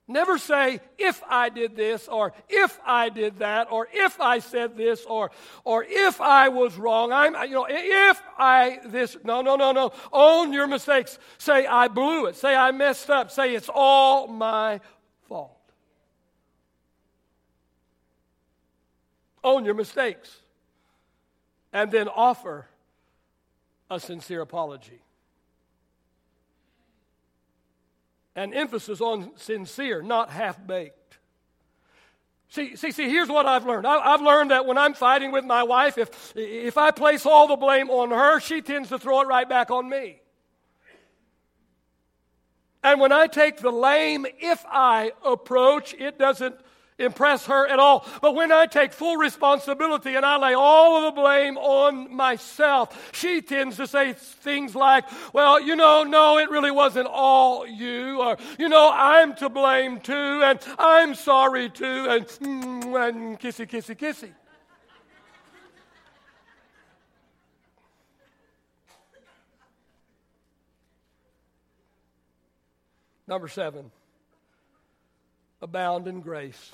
Never 0.09 0.39
say, 0.39 0.81
if 0.99 1.23
I 1.29 1.51
did 1.51 1.77
this, 1.77 2.09
or 2.09 2.33
if 2.49 2.81
I 2.85 3.11
did 3.11 3.39
that, 3.39 3.71
or 3.71 3.87
if 3.93 4.21
I 4.21 4.41
said 4.41 4.77
this, 4.77 5.05
or, 5.05 5.31
or 5.63 5.85
if 5.89 6.21
I 6.21 6.49
was 6.49 6.77
wrong. 6.77 7.13
I'm, 7.13 7.37
you 7.49 7.55
know, 7.55 7.67
if 7.71 8.21
I 8.37 8.81
this. 8.87 9.17
No, 9.23 9.41
no, 9.41 9.55
no, 9.55 9.71
no. 9.71 9.93
Own 10.13 10.53
your 10.53 10.67
mistakes. 10.67 11.17
Say, 11.39 11.65
I 11.65 11.87
blew 11.87 12.27
it. 12.27 12.35
Say, 12.35 12.57
I 12.57 12.73
messed 12.73 13.09
up. 13.09 13.31
Say, 13.31 13.55
it's 13.55 13.71
all 13.73 14.27
my 14.27 14.81
Own 19.43 19.65
your 19.65 19.75
mistakes. 19.75 20.41
And 21.73 21.91
then 21.91 22.09
offer 22.09 22.67
a 23.89 24.01
sincere 24.01 24.41
apology. 24.41 25.03
an 28.37 28.55
emphasis 28.55 29.01
on 29.01 29.33
sincere, 29.37 30.03
not 30.03 30.31
half 30.31 30.65
baked. 30.67 31.19
See, 32.49 32.75
see, 32.75 32.91
see, 32.91 33.09
here's 33.09 33.29
what 33.29 33.47
I've 33.47 33.65
learned. 33.65 33.87
I, 33.87 34.13
have 34.13 34.23
learned 34.23 34.51
that 34.51 34.67
when 34.67 34.77
I'm 34.77 34.95
fighting 34.95 35.31
with 35.31 35.45
my 35.45 35.63
wife, 35.63 35.99
if, 35.99 36.33
if 36.35 36.77
I 36.77 36.91
place 36.91 37.25
all 37.25 37.47
the 37.47 37.57
blame 37.57 37.91
on 37.91 38.11
her, 38.11 38.41
she 38.41 38.61
tends 38.61 38.89
to 38.89 38.99
throw 38.99 39.21
it 39.21 39.29
right 39.29 39.49
back 39.49 39.71
on 39.71 39.89
me. 39.89 40.21
And 42.83 42.99
when 42.99 43.13
I 43.13 43.27
take 43.27 43.59
the 43.59 43.71
lame 43.71 44.27
if 44.41 44.65
I 44.67 45.13
approach, 45.25 45.95
it 45.95 46.19
doesn't 46.19 46.57
impress 47.01 47.47
her 47.47 47.67
at 47.67 47.79
all. 47.79 48.07
But 48.21 48.35
when 48.35 48.53
I 48.53 48.67
take 48.67 48.93
full 48.93 49.17
responsibility 49.17 50.15
and 50.15 50.25
I 50.25 50.37
lay 50.37 50.55
all 50.55 50.99
of 50.99 51.15
the 51.15 51.21
blame 51.21 51.57
on 51.59 52.15
myself, 52.15 53.11
she 53.13 53.43
tends 53.43 53.77
to 53.79 53.87
say 53.87 54.13
things 54.13 54.75
like, 54.75 55.05
well, 55.33 55.61
you 55.61 55.77
know, 55.77 56.05
no, 56.05 56.39
it 56.39 56.51
really 56.51 56.71
wasn't 56.71 57.09
all 57.09 57.67
you, 57.67 58.21
or, 58.21 58.37
you 58.59 58.69
know, 58.69 58.91
I'm 58.93 59.35
to 59.37 59.49
blame 59.49 60.01
too, 60.01 60.43
and 60.45 60.59
I'm 60.79 61.15
sorry 61.15 61.71
too, 61.71 62.07
and, 62.09 62.27
mm, 62.27 63.09
and 63.09 63.41
kissy, 63.41 63.69
kissy, 63.69 63.97
kissy. 63.97 64.31
Number 73.27 73.47
seven, 73.47 73.93
abound 75.63 76.09
in 76.09 76.21
grace 76.21 76.73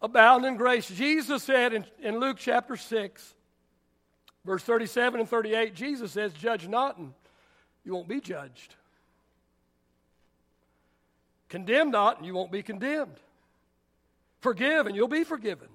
abound 0.00 0.44
in 0.44 0.56
grace. 0.56 0.88
Jesus 0.88 1.42
said 1.42 1.72
in, 1.72 1.84
in 2.00 2.18
Luke 2.18 2.36
chapter 2.38 2.76
6, 2.76 3.34
verse 4.44 4.62
37 4.62 5.20
and 5.20 5.28
38, 5.28 5.74
Jesus 5.74 6.12
says, 6.12 6.32
Judge 6.32 6.68
not, 6.68 6.98
and 6.98 7.12
you 7.84 7.94
won't 7.94 8.08
be 8.08 8.20
judged. 8.20 8.74
Condemn 11.48 11.90
not, 11.90 12.18
and 12.18 12.26
you 12.26 12.34
won't 12.34 12.52
be 12.52 12.62
condemned. 12.62 13.16
Forgive, 14.40 14.86
and 14.86 14.94
you'll 14.94 15.08
be 15.08 15.24
forgiven. 15.24 15.68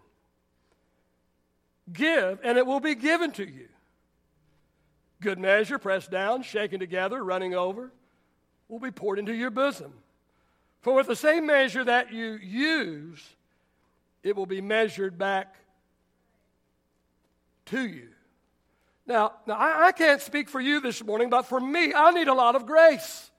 Give, 1.92 2.40
and 2.44 2.58
it 2.58 2.66
will 2.66 2.80
be 2.80 2.96
given 2.96 3.32
to 3.34 3.46
you. 3.46 3.68
Good 5.20 5.40
measure, 5.40 5.78
pressed 5.78 6.12
down, 6.12 6.44
shaken 6.44 6.80
together, 6.80 7.24
running 7.24 7.56
over, 7.56 7.92
will 8.68 8.80
be 8.80 8.92
poured 8.92 9.20
into 9.20 9.34
your 9.34 9.50
bosom. 9.50 9.94
For 10.82 10.94
with 10.94 11.08
the 11.08 11.16
same 11.16 11.46
measure 11.46 11.84
that 11.84 12.14
you 12.14 12.34
use, 12.34 13.22
it 14.24 14.36
will 14.36 14.46
be 14.46 14.62
measured 14.62 15.18
back 15.18 15.56
to 17.66 17.86
you. 17.86 18.08
Now, 19.06 19.34
now 19.46 19.56
I, 19.56 19.88
I 19.88 19.92
can't 19.92 20.22
speak 20.22 20.50
for 20.50 20.62
you 20.62 20.80
this 20.80 21.04
morning, 21.04 21.30
but 21.30 21.44
for 21.44 21.60
me, 21.60 21.94
I 21.94 22.12
need 22.12 22.30
a 22.30 22.34
lot 22.34 22.56
of 22.56 22.66
grace. 22.66 23.30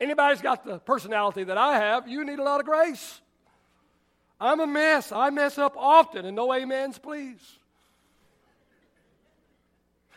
Anybody's 0.00 0.40
got 0.40 0.64
the 0.64 0.78
personality 0.78 1.44
that 1.44 1.58
I 1.58 1.78
have, 1.78 2.08
you 2.08 2.24
need 2.24 2.38
a 2.38 2.42
lot 2.42 2.60
of 2.60 2.66
grace. 2.66 3.20
I'm 4.40 4.60
a 4.60 4.66
mess. 4.66 5.12
I 5.12 5.28
mess 5.28 5.58
up 5.58 5.74
often, 5.76 6.24
and 6.24 6.34
no 6.34 6.50
amens, 6.50 6.98
please. 6.98 7.58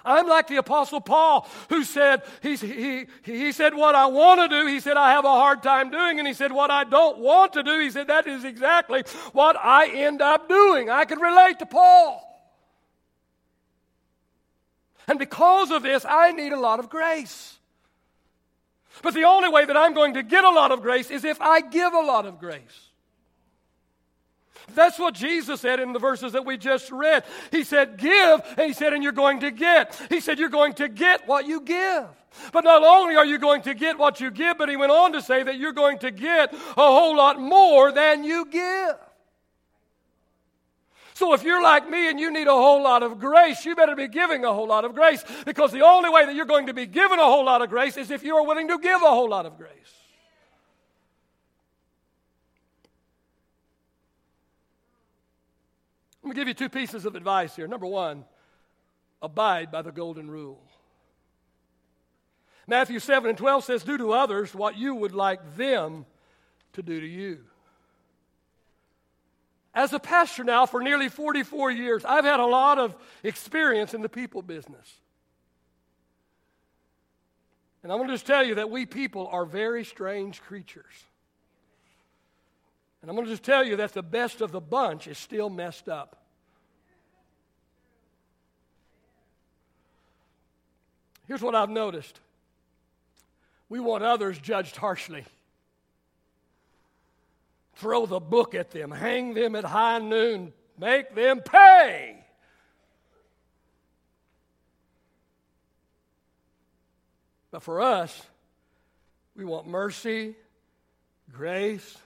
I'm 0.06 0.28
like 0.28 0.48
the 0.48 0.58
Apostle 0.58 1.00
Paul, 1.00 1.48
who 1.70 1.84
said, 1.84 2.24
he, 2.42 2.56
he, 2.56 3.06
he 3.24 3.52
said, 3.52 3.74
What 3.74 3.96
I 3.96 4.08
want 4.08 4.42
to 4.42 4.48
do, 4.48 4.68
he 4.68 4.80
said, 4.80 4.98
I 4.98 5.12
have 5.12 5.26
a 5.26 5.30
hard 5.30 5.63
time 5.63 5.89
doing. 5.92 6.20
And 6.20 6.28
he 6.28 6.34
said, 6.34 6.52
What 6.52 6.72
I 6.72 6.84
don't 6.84 7.20
want 7.20 7.54
to 7.54 7.63
do, 7.63 7.80
he 7.80 7.89
said, 7.89 8.08
That 8.08 8.28
is 8.28 8.44
exactly 8.44 9.04
what 9.32 9.56
I 9.56 9.88
end 9.88 10.22
up 10.22 10.50
doing. 10.50 10.89
I 10.89 11.06
can 11.06 11.20
relate 11.20 11.60
to 11.60 11.66
Paul. 11.66 12.30
And 15.08 15.20
because 15.20 15.72
of 15.72 15.84
this, 15.84 16.06
I 16.08 16.32
need 16.32 16.54
a 16.54 16.60
lot 16.60 16.80
of 16.80 16.89
grace. 16.89 17.58
But 19.02 19.13
the 19.13 19.24
only 19.24 19.50
way 19.50 19.66
that 19.66 19.76
I'm 19.76 19.94
going 19.94 20.13
to 20.13 20.24
get 20.24 20.44
a 20.44 20.50
lot 20.50 20.72
of 20.72 20.82
grace 20.82 21.10
is 21.10 21.24
if 21.24 21.42
I 21.42 21.62
give 21.62 21.94
a 21.94 22.02
lot 22.02 22.26
of 22.26 22.39
grace. 22.39 22.89
That's 24.73 24.97
what 24.97 25.13
Jesus 25.13 25.62
said 25.62 25.80
in 25.80 25.93
the 25.93 25.99
verses 25.99 26.34
that 26.34 26.45
we 26.45 26.58
just 26.58 26.91
read. 26.91 27.23
He 27.52 27.63
said, 27.63 27.97
Give, 27.97 28.41
and 28.58 28.67
He 28.67 28.73
said, 28.73 28.93
and 28.93 29.04
you're 29.04 29.12
going 29.12 29.41
to 29.41 29.52
get. 29.52 29.99
He 30.10 30.19
said, 30.19 30.39
You're 30.39 30.49
going 30.49 30.73
to 30.76 30.88
get 30.88 31.28
what 31.28 31.45
you 31.47 31.62
give. 31.62 32.06
But 32.52 32.63
not 32.63 32.84
only 32.84 33.15
are 33.15 33.26
you 33.26 33.38
going 33.38 33.62
to 33.63 33.73
get 33.73 33.97
what 33.97 34.19
you 34.19 34.32
give, 34.32 34.58
but 34.58 34.69
He 34.69 34.76
went 34.76 34.91
on 34.91 35.13
to 35.13 35.21
say 35.21 35.43
that 35.43 35.58
you're 35.58 35.73
going 35.73 35.99
to 35.99 36.12
get 36.12 36.54
a 36.54 36.58
whole 36.76 37.15
lot 37.15 37.39
more 37.39 37.91
than 37.91 38.23
you 38.23 38.45
give. 38.45 38.95
So 41.15 41.34
if 41.34 41.43
you're 41.43 41.62
like 41.62 41.88
me 41.89 42.10
and 42.10 42.19
you 42.19 42.32
need 42.32 42.47
a 42.47 42.52
whole 42.52 42.82
lot 42.82 43.04
of 43.04 43.19
grace, 43.19 43.65
you 43.65 43.76
better 43.76 43.95
be 43.95 44.08
giving 44.08 44.45
a 44.45 44.52
whole 44.52 44.67
lot 44.67 44.84
of 44.84 44.95
grace 44.95 45.23
because 45.45 45.71
the 45.71 45.82
only 45.82 46.10
way 46.10 46.26
that 46.26 46.34
you're 46.34 46.45
going 46.45 46.67
to 46.67 46.73
be 46.73 46.88
given 46.88 47.19
a 47.19 47.23
whole 47.23 47.45
lot 47.45 47.62
of 47.62 47.69
grace 47.69 47.97
is 47.97 48.10
if 48.10 48.23
you're 48.23 48.45
willing 48.45 48.67
to 48.69 48.80
give 48.80 49.02
a 49.02 49.10
whole 49.10 49.30
lot 49.30 49.45
of 49.45 49.56
grace. 49.58 49.69
Let 56.24 56.30
me 56.30 56.36
give 56.36 56.48
you 56.48 56.54
two 56.54 56.70
pieces 56.70 57.06
of 57.06 57.16
advice 57.16 57.56
here. 57.56 57.68
Number 57.68 57.86
one, 57.86 58.24
abide 59.22 59.72
by 59.72 59.82
the 59.82 59.92
golden 59.92 60.32
rule. 60.32 60.62
Matthew 62.66 63.00
7 63.00 63.30
and 63.30 63.38
12 63.38 63.66
says, 63.66 63.84
Do 63.84 63.98
to 63.98 64.14
others 64.14 64.56
what 64.56 64.78
you 64.78 64.96
would 64.96 65.14
like 65.14 65.58
them 65.58 66.06
to 66.74 66.82
do 66.82 67.02
to 67.02 67.06
you. 67.06 67.40
As 69.76 69.92
a 69.92 70.00
pastor 70.00 70.44
now 70.44 70.66
for 70.66 70.82
nearly 70.82 71.10
44 71.10 71.72
years, 71.72 72.06
I've 72.06 72.26
had 72.26 72.40
a 72.40 72.46
lot 72.46 72.78
of 72.78 72.96
experience 73.24 73.94
in 73.94 74.02
the 74.02 74.10
people 74.10 74.42
business. 74.42 75.02
And 77.82 77.92
I'm 77.92 77.98
going 77.98 78.08
to 78.08 78.14
just 78.14 78.28
tell 78.28 78.44
you 78.46 78.56
that 78.56 78.70
we 78.70 78.86
people 78.86 79.28
are 79.28 79.46
very 79.46 79.84
strange 79.84 80.42
creatures. 80.42 80.86
And 83.04 83.10
I'm 83.10 83.18
going 83.18 83.28
to 83.28 83.34
just 83.34 83.44
tell 83.44 83.66
you 83.66 83.76
that 83.76 83.92
the 83.92 84.02
best 84.02 84.39
of 84.39 84.54
the 84.54 84.62
bunch 84.62 85.08
is 85.08 85.18
still 85.18 85.50
messed 85.50 85.89
up. 85.89 86.24
Here's 91.28 91.42
what 91.42 91.54
I've 91.54 91.70
noticed 91.70 92.18
we 93.68 93.82
want 93.82 94.06
others 94.06 94.39
judged 94.39 94.78
harshly. 94.78 95.26
Throw 97.76 98.06
the 98.06 98.22
book 98.22 98.56
at 98.56 98.72
them, 98.72 98.89
hang 98.89 99.34
them 99.34 99.58
at 99.58 99.66
high 99.66 100.00
noon, 100.00 100.54
make 100.78 101.13
them 101.13 101.42
pay. 101.42 102.24
But 107.52 107.63
for 107.63 107.82
us, 107.82 108.26
we 109.36 109.44
want 109.44 109.68
mercy, 109.68 110.36
grace, 111.34 111.98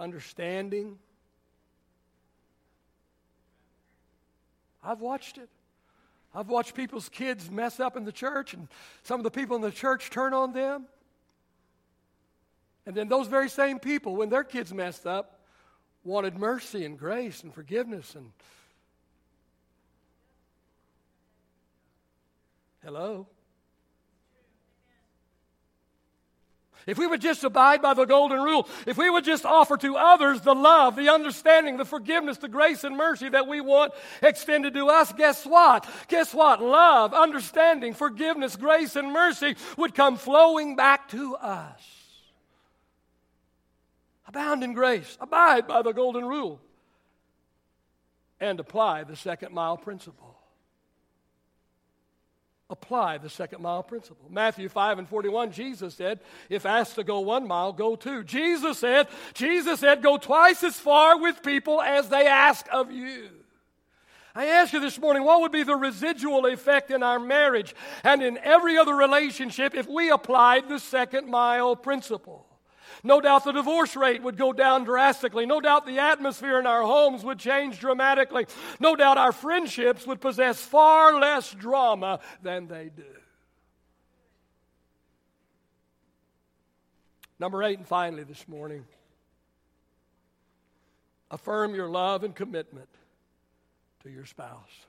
understanding. 0.00 0.98
I've 4.82 5.00
watched 5.00 5.38
it. 5.38 5.48
I've 6.34 6.48
watched 6.48 6.74
people's 6.74 7.08
kids 7.08 7.50
mess 7.50 7.80
up 7.80 7.96
in 7.96 8.04
the 8.04 8.12
church, 8.12 8.54
and 8.54 8.68
some 9.02 9.20
of 9.20 9.24
the 9.24 9.30
people 9.30 9.56
in 9.56 9.62
the 9.62 9.70
church 9.70 10.10
turn 10.10 10.32
on 10.32 10.52
them. 10.52 10.86
And 12.86 12.94
then 12.96 13.08
those 13.08 13.26
very 13.26 13.48
same 13.48 13.78
people, 13.78 14.16
when 14.16 14.30
their 14.30 14.44
kids 14.44 14.72
messed 14.72 15.06
up, 15.06 15.40
wanted 16.02 16.38
mercy 16.38 16.84
and 16.84 16.98
grace 16.98 17.42
and 17.42 17.52
forgiveness 17.52 18.14
and 18.14 18.32
hello 22.82 23.26
If 26.86 26.98
we 26.98 27.06
would 27.06 27.20
just 27.20 27.44
abide 27.44 27.82
by 27.82 27.94
the 27.94 28.06
golden 28.06 28.40
rule, 28.40 28.68
if 28.86 28.96
we 28.96 29.10
would 29.10 29.24
just 29.24 29.44
offer 29.44 29.76
to 29.76 29.96
others 29.96 30.40
the 30.40 30.54
love, 30.54 30.96
the 30.96 31.10
understanding, 31.10 31.76
the 31.76 31.84
forgiveness, 31.84 32.38
the 32.38 32.48
grace 32.48 32.84
and 32.84 32.96
mercy 32.96 33.28
that 33.28 33.46
we 33.46 33.60
want 33.60 33.92
extended 34.22 34.74
to 34.74 34.88
us, 34.88 35.12
guess 35.12 35.44
what? 35.44 35.86
Guess 36.08 36.32
what? 36.34 36.62
Love, 36.62 37.12
understanding, 37.14 37.92
forgiveness, 37.94 38.56
grace, 38.56 38.96
and 38.96 39.12
mercy 39.12 39.56
would 39.76 39.94
come 39.94 40.16
flowing 40.16 40.74
back 40.74 41.08
to 41.10 41.36
us. 41.36 41.80
Abound 44.26 44.64
in 44.64 44.72
grace, 44.72 45.18
abide 45.20 45.66
by 45.66 45.82
the 45.82 45.92
golden 45.92 46.24
rule. 46.24 46.60
and 48.40 48.58
apply 48.58 49.04
the 49.04 49.16
second 49.16 49.52
mile 49.52 49.76
principle. 49.76 50.39
Apply 52.70 53.18
the 53.18 53.28
second 53.28 53.62
mile 53.62 53.82
principle. 53.82 54.26
Matthew 54.30 54.68
5 54.68 55.00
and 55.00 55.08
41, 55.08 55.50
Jesus 55.50 55.92
said, 55.92 56.20
If 56.48 56.64
asked 56.64 56.94
to 56.94 57.04
go 57.04 57.18
one 57.18 57.48
mile, 57.48 57.72
go 57.72 57.96
two. 57.96 58.22
Jesus 58.22 58.78
said, 58.78 59.08
Jesus 59.34 59.80
said, 59.80 60.04
Go 60.04 60.16
twice 60.16 60.62
as 60.62 60.76
far 60.76 61.20
with 61.20 61.42
people 61.42 61.82
as 61.82 62.08
they 62.08 62.28
ask 62.28 62.64
of 62.72 62.92
you. 62.92 63.28
I 64.36 64.46
ask 64.46 64.72
you 64.72 64.78
this 64.78 65.00
morning, 65.00 65.24
what 65.24 65.40
would 65.40 65.50
be 65.50 65.64
the 65.64 65.74
residual 65.74 66.46
effect 66.46 66.92
in 66.92 67.02
our 67.02 67.18
marriage 67.18 67.74
and 68.04 68.22
in 68.22 68.38
every 68.38 68.78
other 68.78 68.94
relationship 68.94 69.74
if 69.74 69.88
we 69.88 70.10
applied 70.10 70.68
the 70.68 70.78
second 70.78 71.28
mile 71.28 71.74
principle? 71.74 72.46
No 73.02 73.20
doubt 73.20 73.44
the 73.44 73.52
divorce 73.52 73.96
rate 73.96 74.22
would 74.22 74.36
go 74.36 74.52
down 74.52 74.84
drastically. 74.84 75.46
No 75.46 75.60
doubt 75.60 75.86
the 75.86 75.98
atmosphere 75.98 76.58
in 76.58 76.66
our 76.66 76.82
homes 76.82 77.24
would 77.24 77.38
change 77.38 77.78
dramatically. 77.78 78.46
No 78.78 78.94
doubt 78.94 79.16
our 79.16 79.32
friendships 79.32 80.06
would 80.06 80.20
possess 80.20 80.60
far 80.60 81.18
less 81.18 81.52
drama 81.52 82.20
than 82.42 82.66
they 82.66 82.90
do. 82.94 83.04
Number 87.38 87.62
eight, 87.62 87.78
and 87.78 87.88
finally 87.88 88.22
this 88.22 88.46
morning, 88.46 88.84
affirm 91.30 91.74
your 91.74 91.88
love 91.88 92.22
and 92.22 92.34
commitment 92.34 92.88
to 94.02 94.10
your 94.10 94.26
spouse. 94.26 94.86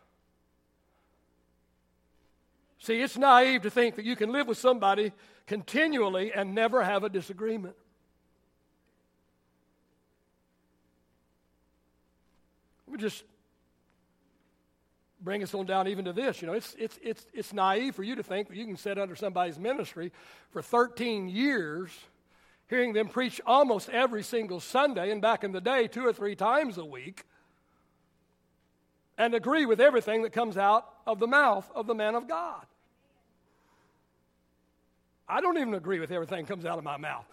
See, 2.79 2.99
it's 2.99 3.17
naive 3.17 3.61
to 3.61 3.69
think 3.69 3.95
that 3.95 4.05
you 4.05 4.17
can 4.17 4.31
live 4.31 4.47
with 4.47 4.57
somebody 4.57 5.13
continually 5.45 6.33
and 6.33 6.53
never 6.53 6.83
have 6.83 7.03
a 7.05 7.09
disagreement. 7.09 7.75
Let 12.91 12.99
me 12.99 13.03
just 13.07 13.23
bring 15.21 15.41
us 15.43 15.53
on 15.53 15.65
down 15.65 15.87
even 15.87 16.03
to 16.03 16.11
this. 16.11 16.41
You 16.41 16.47
know, 16.47 16.53
it's, 16.53 16.75
it's, 16.77 16.99
it's, 17.01 17.25
it's 17.33 17.53
naive 17.53 17.95
for 17.95 18.03
you 18.03 18.17
to 18.17 18.23
think 18.23 18.49
that 18.49 18.57
you 18.57 18.65
can 18.65 18.75
sit 18.75 18.99
under 18.99 19.15
somebody's 19.15 19.57
ministry 19.57 20.11
for 20.49 20.61
13 20.61 21.29
years, 21.29 21.89
hearing 22.69 22.91
them 22.91 23.07
preach 23.07 23.39
almost 23.45 23.87
every 23.87 24.23
single 24.23 24.59
Sunday, 24.59 25.09
and 25.09 25.21
back 25.21 25.45
in 25.45 25.53
the 25.53 25.61
day, 25.61 25.87
two 25.87 26.05
or 26.05 26.11
three 26.11 26.35
times 26.35 26.77
a 26.77 26.83
week, 26.83 27.23
and 29.17 29.33
agree 29.33 29.65
with 29.65 29.79
everything 29.79 30.23
that 30.23 30.33
comes 30.33 30.57
out 30.57 30.85
of 31.07 31.17
the 31.19 31.27
mouth 31.27 31.71
of 31.73 31.87
the 31.87 31.95
man 31.95 32.13
of 32.13 32.27
God. 32.27 32.65
I 35.29 35.39
don't 35.39 35.57
even 35.57 35.75
agree 35.75 36.01
with 36.01 36.11
everything 36.11 36.43
that 36.43 36.49
comes 36.49 36.65
out 36.65 36.77
of 36.77 36.83
my 36.83 36.97
mouth. 36.97 37.25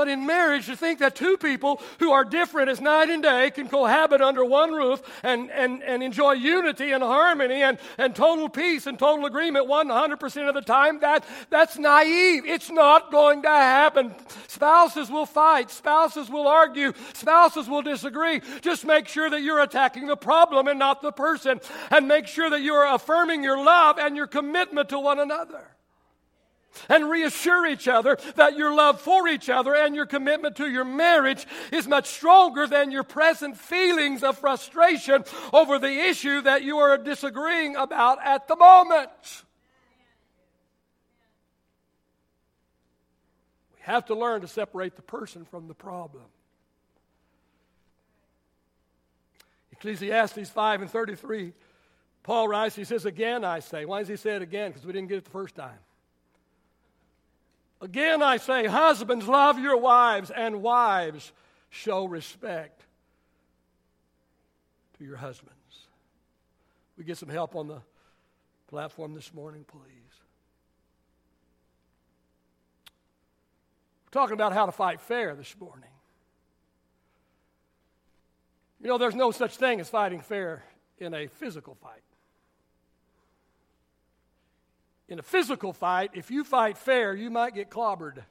But 0.00 0.08
in 0.08 0.24
marriage, 0.24 0.64
to 0.64 0.76
think 0.76 1.00
that 1.00 1.14
two 1.14 1.36
people 1.36 1.78
who 1.98 2.10
are 2.10 2.24
different 2.24 2.70
as 2.70 2.80
night 2.80 3.10
and 3.10 3.22
day 3.22 3.50
can 3.50 3.68
cohabit 3.68 4.22
under 4.22 4.42
one 4.42 4.72
roof 4.72 5.02
and, 5.22 5.50
and, 5.50 5.82
and 5.82 6.02
enjoy 6.02 6.32
unity 6.32 6.92
and 6.92 7.02
harmony 7.02 7.62
and, 7.62 7.76
and 7.98 8.16
total 8.16 8.48
peace 8.48 8.86
and 8.86 8.98
total 8.98 9.26
agreement 9.26 9.68
100% 9.68 10.48
of 10.48 10.54
the 10.54 10.62
time, 10.62 11.00
that, 11.00 11.26
that's 11.50 11.76
naive. 11.76 12.46
It's 12.46 12.70
not 12.70 13.12
going 13.12 13.42
to 13.42 13.50
happen. 13.50 14.14
Spouses 14.46 15.10
will 15.10 15.26
fight, 15.26 15.70
spouses 15.70 16.30
will 16.30 16.48
argue, 16.48 16.94
spouses 17.12 17.68
will 17.68 17.82
disagree. 17.82 18.40
Just 18.62 18.86
make 18.86 19.06
sure 19.06 19.28
that 19.28 19.42
you're 19.42 19.60
attacking 19.60 20.06
the 20.06 20.16
problem 20.16 20.66
and 20.66 20.78
not 20.78 21.02
the 21.02 21.12
person, 21.12 21.60
and 21.90 22.08
make 22.08 22.26
sure 22.26 22.48
that 22.48 22.62
you 22.62 22.72
are 22.72 22.94
affirming 22.94 23.44
your 23.44 23.62
love 23.62 23.98
and 23.98 24.16
your 24.16 24.26
commitment 24.26 24.88
to 24.88 24.98
one 24.98 25.18
another 25.18 25.68
and 26.88 27.10
reassure 27.10 27.66
each 27.66 27.88
other 27.88 28.16
that 28.36 28.56
your 28.56 28.74
love 28.74 29.00
for 29.00 29.28
each 29.28 29.48
other 29.48 29.74
and 29.74 29.94
your 29.94 30.06
commitment 30.06 30.56
to 30.56 30.70
your 30.70 30.84
marriage 30.84 31.46
is 31.72 31.86
much 31.86 32.06
stronger 32.06 32.66
than 32.66 32.90
your 32.90 33.02
present 33.02 33.56
feelings 33.56 34.22
of 34.22 34.38
frustration 34.38 35.24
over 35.52 35.78
the 35.78 35.92
issue 35.92 36.40
that 36.42 36.62
you 36.62 36.78
are 36.78 36.96
disagreeing 36.98 37.76
about 37.76 38.18
at 38.24 38.48
the 38.48 38.56
moment. 38.56 39.10
We 43.74 43.82
have 43.82 44.06
to 44.06 44.14
learn 44.14 44.42
to 44.42 44.48
separate 44.48 44.96
the 44.96 45.02
person 45.02 45.44
from 45.44 45.68
the 45.68 45.74
problem. 45.74 46.24
Ecclesiastes 49.72 50.50
5 50.50 50.82
and 50.82 50.90
33, 50.90 51.54
Paul 52.22 52.48
writes, 52.48 52.76
he 52.76 52.84
says, 52.84 53.06
Again 53.06 53.44
I 53.44 53.60
say. 53.60 53.86
Why 53.86 54.00
does 54.00 54.08
he 54.08 54.16
say 54.16 54.36
it 54.36 54.42
again? 54.42 54.70
Because 54.70 54.84
we 54.84 54.92
didn't 54.92 55.08
get 55.08 55.18
it 55.18 55.24
the 55.24 55.30
first 55.30 55.54
time. 55.54 55.78
Again, 57.80 58.22
I 58.22 58.36
say, 58.36 58.66
husbands, 58.66 59.26
love 59.26 59.58
your 59.58 59.76
wives, 59.76 60.30
and 60.30 60.62
wives, 60.62 61.32
show 61.70 62.04
respect 62.04 62.82
to 64.98 65.04
your 65.04 65.16
husbands. 65.16 65.54
We 66.98 67.04
get 67.04 67.16
some 67.16 67.30
help 67.30 67.56
on 67.56 67.68
the 67.68 67.80
platform 68.68 69.14
this 69.14 69.32
morning, 69.32 69.64
please. 69.66 69.80
We're 74.04 74.20
talking 74.20 74.34
about 74.34 74.52
how 74.52 74.66
to 74.66 74.72
fight 74.72 75.00
fair 75.00 75.34
this 75.34 75.54
morning. 75.58 75.88
You 78.82 78.88
know, 78.88 78.98
there's 78.98 79.14
no 79.14 79.30
such 79.30 79.56
thing 79.56 79.80
as 79.80 79.88
fighting 79.88 80.20
fair 80.20 80.64
in 80.98 81.14
a 81.14 81.28
physical 81.28 81.74
fight. 81.74 82.02
In 85.10 85.18
a 85.18 85.22
physical 85.22 85.72
fight, 85.72 86.12
if 86.14 86.30
you 86.30 86.44
fight 86.44 86.78
fair, 86.78 87.16
you 87.16 87.30
might 87.30 87.52
get 87.52 87.68
clobbered. 87.68 88.22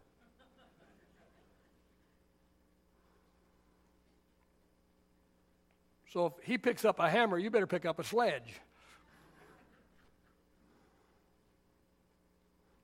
So 6.13 6.28
if 6.28 6.34
he 6.42 6.58
picks 6.58 6.86
up 6.86 7.00
a 7.00 7.10
hammer, 7.10 7.38
you 7.38 7.52
better 7.52 7.68
pick 7.68 7.86
up 7.86 8.00
a 8.00 8.04
sledge. 8.06 8.62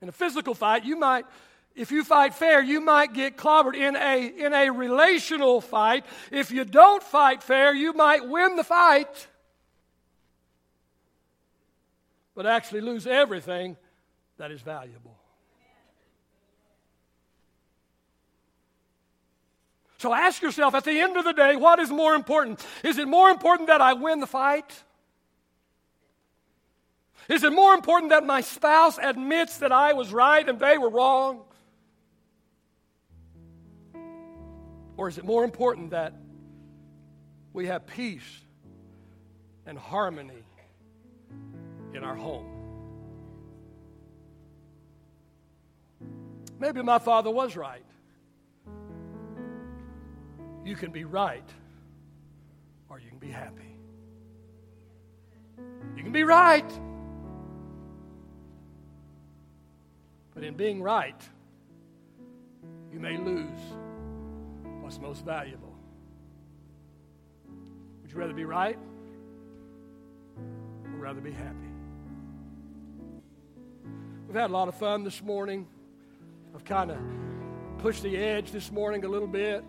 In 0.01 0.09
a 0.09 0.11
physical 0.11 0.53
fight, 0.53 0.83
you 0.83 0.97
might, 0.97 1.25
if 1.73 1.89
you 1.89 2.03
fight 2.03 2.33
fair, 2.33 2.61
you 2.61 2.81
might 2.81 3.13
get 3.13 3.37
clobbered. 3.37 3.75
In 3.75 3.95
a, 3.95 4.25
in 4.27 4.53
a 4.53 4.69
relational 4.71 5.61
fight, 5.61 6.05
if 6.31 6.51
you 6.51 6.65
don't 6.65 7.01
fight 7.01 7.41
fair, 7.41 7.73
you 7.73 7.93
might 7.93 8.27
win 8.27 8.57
the 8.57 8.63
fight, 8.65 9.27
but 12.35 12.45
actually 12.45 12.81
lose 12.81 13.07
everything 13.07 13.77
that 14.37 14.51
is 14.51 14.61
valuable. 14.61 15.17
So 19.97 20.13
ask 20.13 20.41
yourself 20.41 20.75
at 20.75 20.83
the 20.83 20.99
end 20.99 21.17
of 21.17 21.23
the 21.23 21.33
day, 21.33 21.55
what 21.55 21.79
is 21.79 21.89
more 21.89 22.13
important? 22.13 22.65
Is 22.83 22.97
it 22.97 23.07
more 23.07 23.29
important 23.29 23.69
that 23.69 23.81
I 23.81 23.93
win 23.93 24.19
the 24.19 24.27
fight? 24.27 24.83
Is 27.27 27.43
it 27.43 27.51
more 27.51 27.73
important 27.73 28.11
that 28.11 28.23
my 28.25 28.41
spouse 28.41 28.99
admits 29.01 29.57
that 29.57 29.71
I 29.71 29.93
was 29.93 30.13
right 30.13 30.47
and 30.47 30.59
they 30.59 30.77
were 30.77 30.89
wrong? 30.89 31.41
Or 34.97 35.09
is 35.09 35.17
it 35.17 35.25
more 35.25 35.43
important 35.43 35.89
that 35.91 36.13
we 37.51 37.67
have 37.67 37.87
peace 37.87 38.41
and 39.65 39.77
harmony 39.77 40.43
in 41.93 42.03
our 42.03 42.15
home? 42.15 42.54
Maybe 46.59 46.81
my 46.81 46.99
father 46.99 47.29
was 47.29 47.55
right. 47.55 47.85
You 50.63 50.75
can 50.75 50.91
be 50.91 51.03
right 51.03 51.47
or 52.89 52.99
you 52.99 53.09
can 53.09 53.19
be 53.19 53.29
happy. 53.29 53.77
You 55.95 56.03
can 56.03 56.11
be 56.11 56.23
right. 56.23 56.69
But 60.33 60.43
in 60.43 60.55
being 60.55 60.81
right, 60.81 61.21
you 62.91 62.99
may 62.99 63.17
lose 63.17 63.59
what's 64.81 64.99
most 64.99 65.23
valuable. 65.23 65.73
Would 68.01 68.11
you 68.11 68.17
rather 68.17 68.33
be 68.33 68.45
right 68.45 68.77
or 70.85 70.99
rather 70.99 71.21
be 71.21 71.31
happy? 71.31 71.55
We've 74.27 74.35
had 74.35 74.49
a 74.49 74.53
lot 74.53 74.67
of 74.67 74.75
fun 74.75 75.03
this 75.03 75.21
morning. 75.21 75.67
I've 76.55 76.63
kind 76.63 76.89
of 76.89 76.97
pushed 77.79 78.01
the 78.01 78.15
edge 78.15 78.51
this 78.51 78.71
morning 78.71 79.03
a 79.03 79.09
little 79.09 79.27
bit 79.27 79.61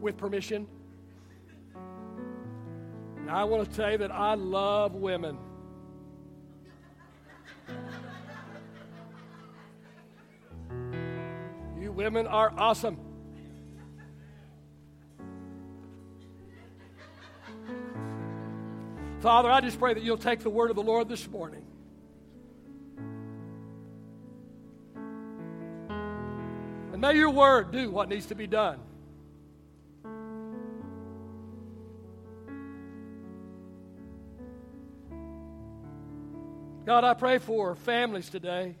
with 0.00 0.16
permission. 0.16 0.66
And 3.18 3.30
I 3.30 3.44
want 3.44 3.68
to 3.68 3.76
tell 3.76 3.92
you 3.92 3.98
that 3.98 4.10
I 4.10 4.32
love 4.32 4.94
women. 4.94 5.36
You 11.78 11.92
women 11.92 12.26
are 12.26 12.50
awesome. 12.56 12.98
Father, 19.20 19.50
I 19.50 19.60
just 19.60 19.78
pray 19.78 19.92
that 19.92 20.02
you'll 20.02 20.16
take 20.16 20.40
the 20.40 20.48
word 20.48 20.70
of 20.70 20.76
the 20.76 20.82
Lord 20.82 21.10
this 21.10 21.28
morning 21.28 21.62
And 26.96 27.02
may 27.02 27.14
your 27.14 27.28
word 27.28 27.72
do 27.72 27.90
what 27.90 28.08
needs 28.08 28.24
to 28.28 28.34
be 28.34 28.46
done. 28.46 28.78
God, 36.86 37.04
I 37.04 37.12
pray 37.12 37.36
for 37.36 37.74
families 37.74 38.30
today. 38.30 38.76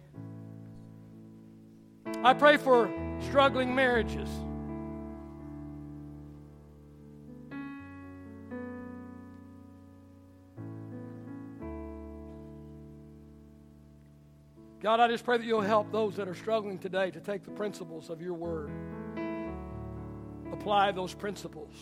I 2.24 2.32
pray 2.32 2.56
for 2.56 2.90
struggling 3.20 3.74
marriages. 3.74 4.30
God, 14.86 15.00
I 15.00 15.08
just 15.08 15.24
pray 15.24 15.36
that 15.36 15.44
you'll 15.44 15.62
help 15.62 15.90
those 15.90 16.14
that 16.14 16.28
are 16.28 16.34
struggling 16.36 16.78
today 16.78 17.10
to 17.10 17.18
take 17.18 17.42
the 17.42 17.50
principles 17.50 18.08
of 18.08 18.22
your 18.22 18.34
word, 18.34 18.70
apply 20.52 20.92
those 20.92 21.12
principles. 21.12 21.74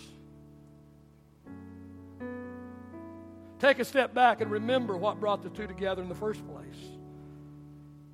Take 3.58 3.78
a 3.78 3.84
step 3.84 4.14
back 4.14 4.40
and 4.40 4.50
remember 4.50 4.96
what 4.96 5.20
brought 5.20 5.42
the 5.42 5.50
two 5.50 5.66
together 5.66 6.00
in 6.00 6.08
the 6.08 6.14
first 6.14 6.48
place. 6.48 6.78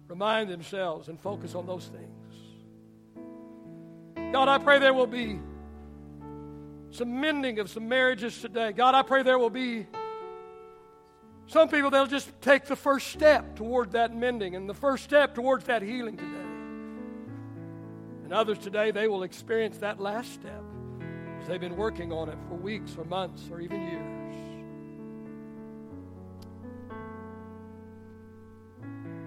Remind 0.09 0.51
themselves 0.51 1.07
and 1.07 1.21
focus 1.21 1.55
on 1.55 1.67
those 1.67 1.87
things. 1.87 2.35
God, 4.33 4.49
I 4.49 4.59
pray 4.59 4.81
there 4.81 4.93
will 4.93 5.07
be 5.07 5.39
some 6.91 7.21
mending 7.21 7.61
of 7.61 7.71
some 7.71 7.89
marriages 7.89 8.41
today. 8.41 8.73
God, 8.73 8.97
I 8.97 9.03
pray 9.03 9.23
there 9.23 9.39
will 9.39 9.51
be 9.51 9.87
some 11.51 11.69
people 11.69 11.91
they'll 11.91 12.07
just 12.07 12.31
take 12.41 12.67
the 12.67 12.77
first 12.77 13.09
step 13.09 13.57
toward 13.57 13.91
that 13.91 14.15
mending 14.15 14.55
and 14.55 14.71
the 14.71 14.75
first 14.75 15.03
step 15.03 15.35
towards 15.35 15.65
that 15.65 15.83
healing 15.83 16.17
today. 16.17 16.29
And 18.23 18.33
others 18.33 18.59
today, 18.59 18.93
they 18.93 19.09
will 19.09 19.25
experience 19.25 19.79
that 19.79 19.99
last 19.99 20.33
step 20.33 20.63
as 21.41 21.49
they've 21.49 21.61
been 21.61 21.77
working 21.77 22.13
on 22.13 22.29
it 22.29 22.39
for 22.49 22.55
weeks 22.55 22.95
or 22.97 23.05
months 23.05 23.49
or 23.51 23.61
even 23.61 23.83
years. 23.83 24.21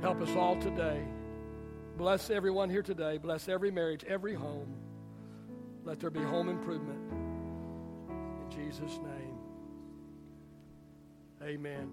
Help 0.01 0.21
us 0.21 0.33
all 0.37 0.55
today. 0.61 1.03
Bless 1.97 2.29
everyone 2.29 2.69
here 2.69 2.83
today. 2.83 3.17
Bless 3.17 3.49
every 3.49 3.69
marriage, 3.69 4.05
every 4.05 4.33
home. 4.33 4.73
Let 5.83 5.99
there 5.99 6.09
be 6.09 6.21
home 6.21 6.47
improvement. 6.47 7.01
In 8.09 8.49
Jesus' 8.49 8.97
name, 9.03 9.37
amen. 11.41 11.91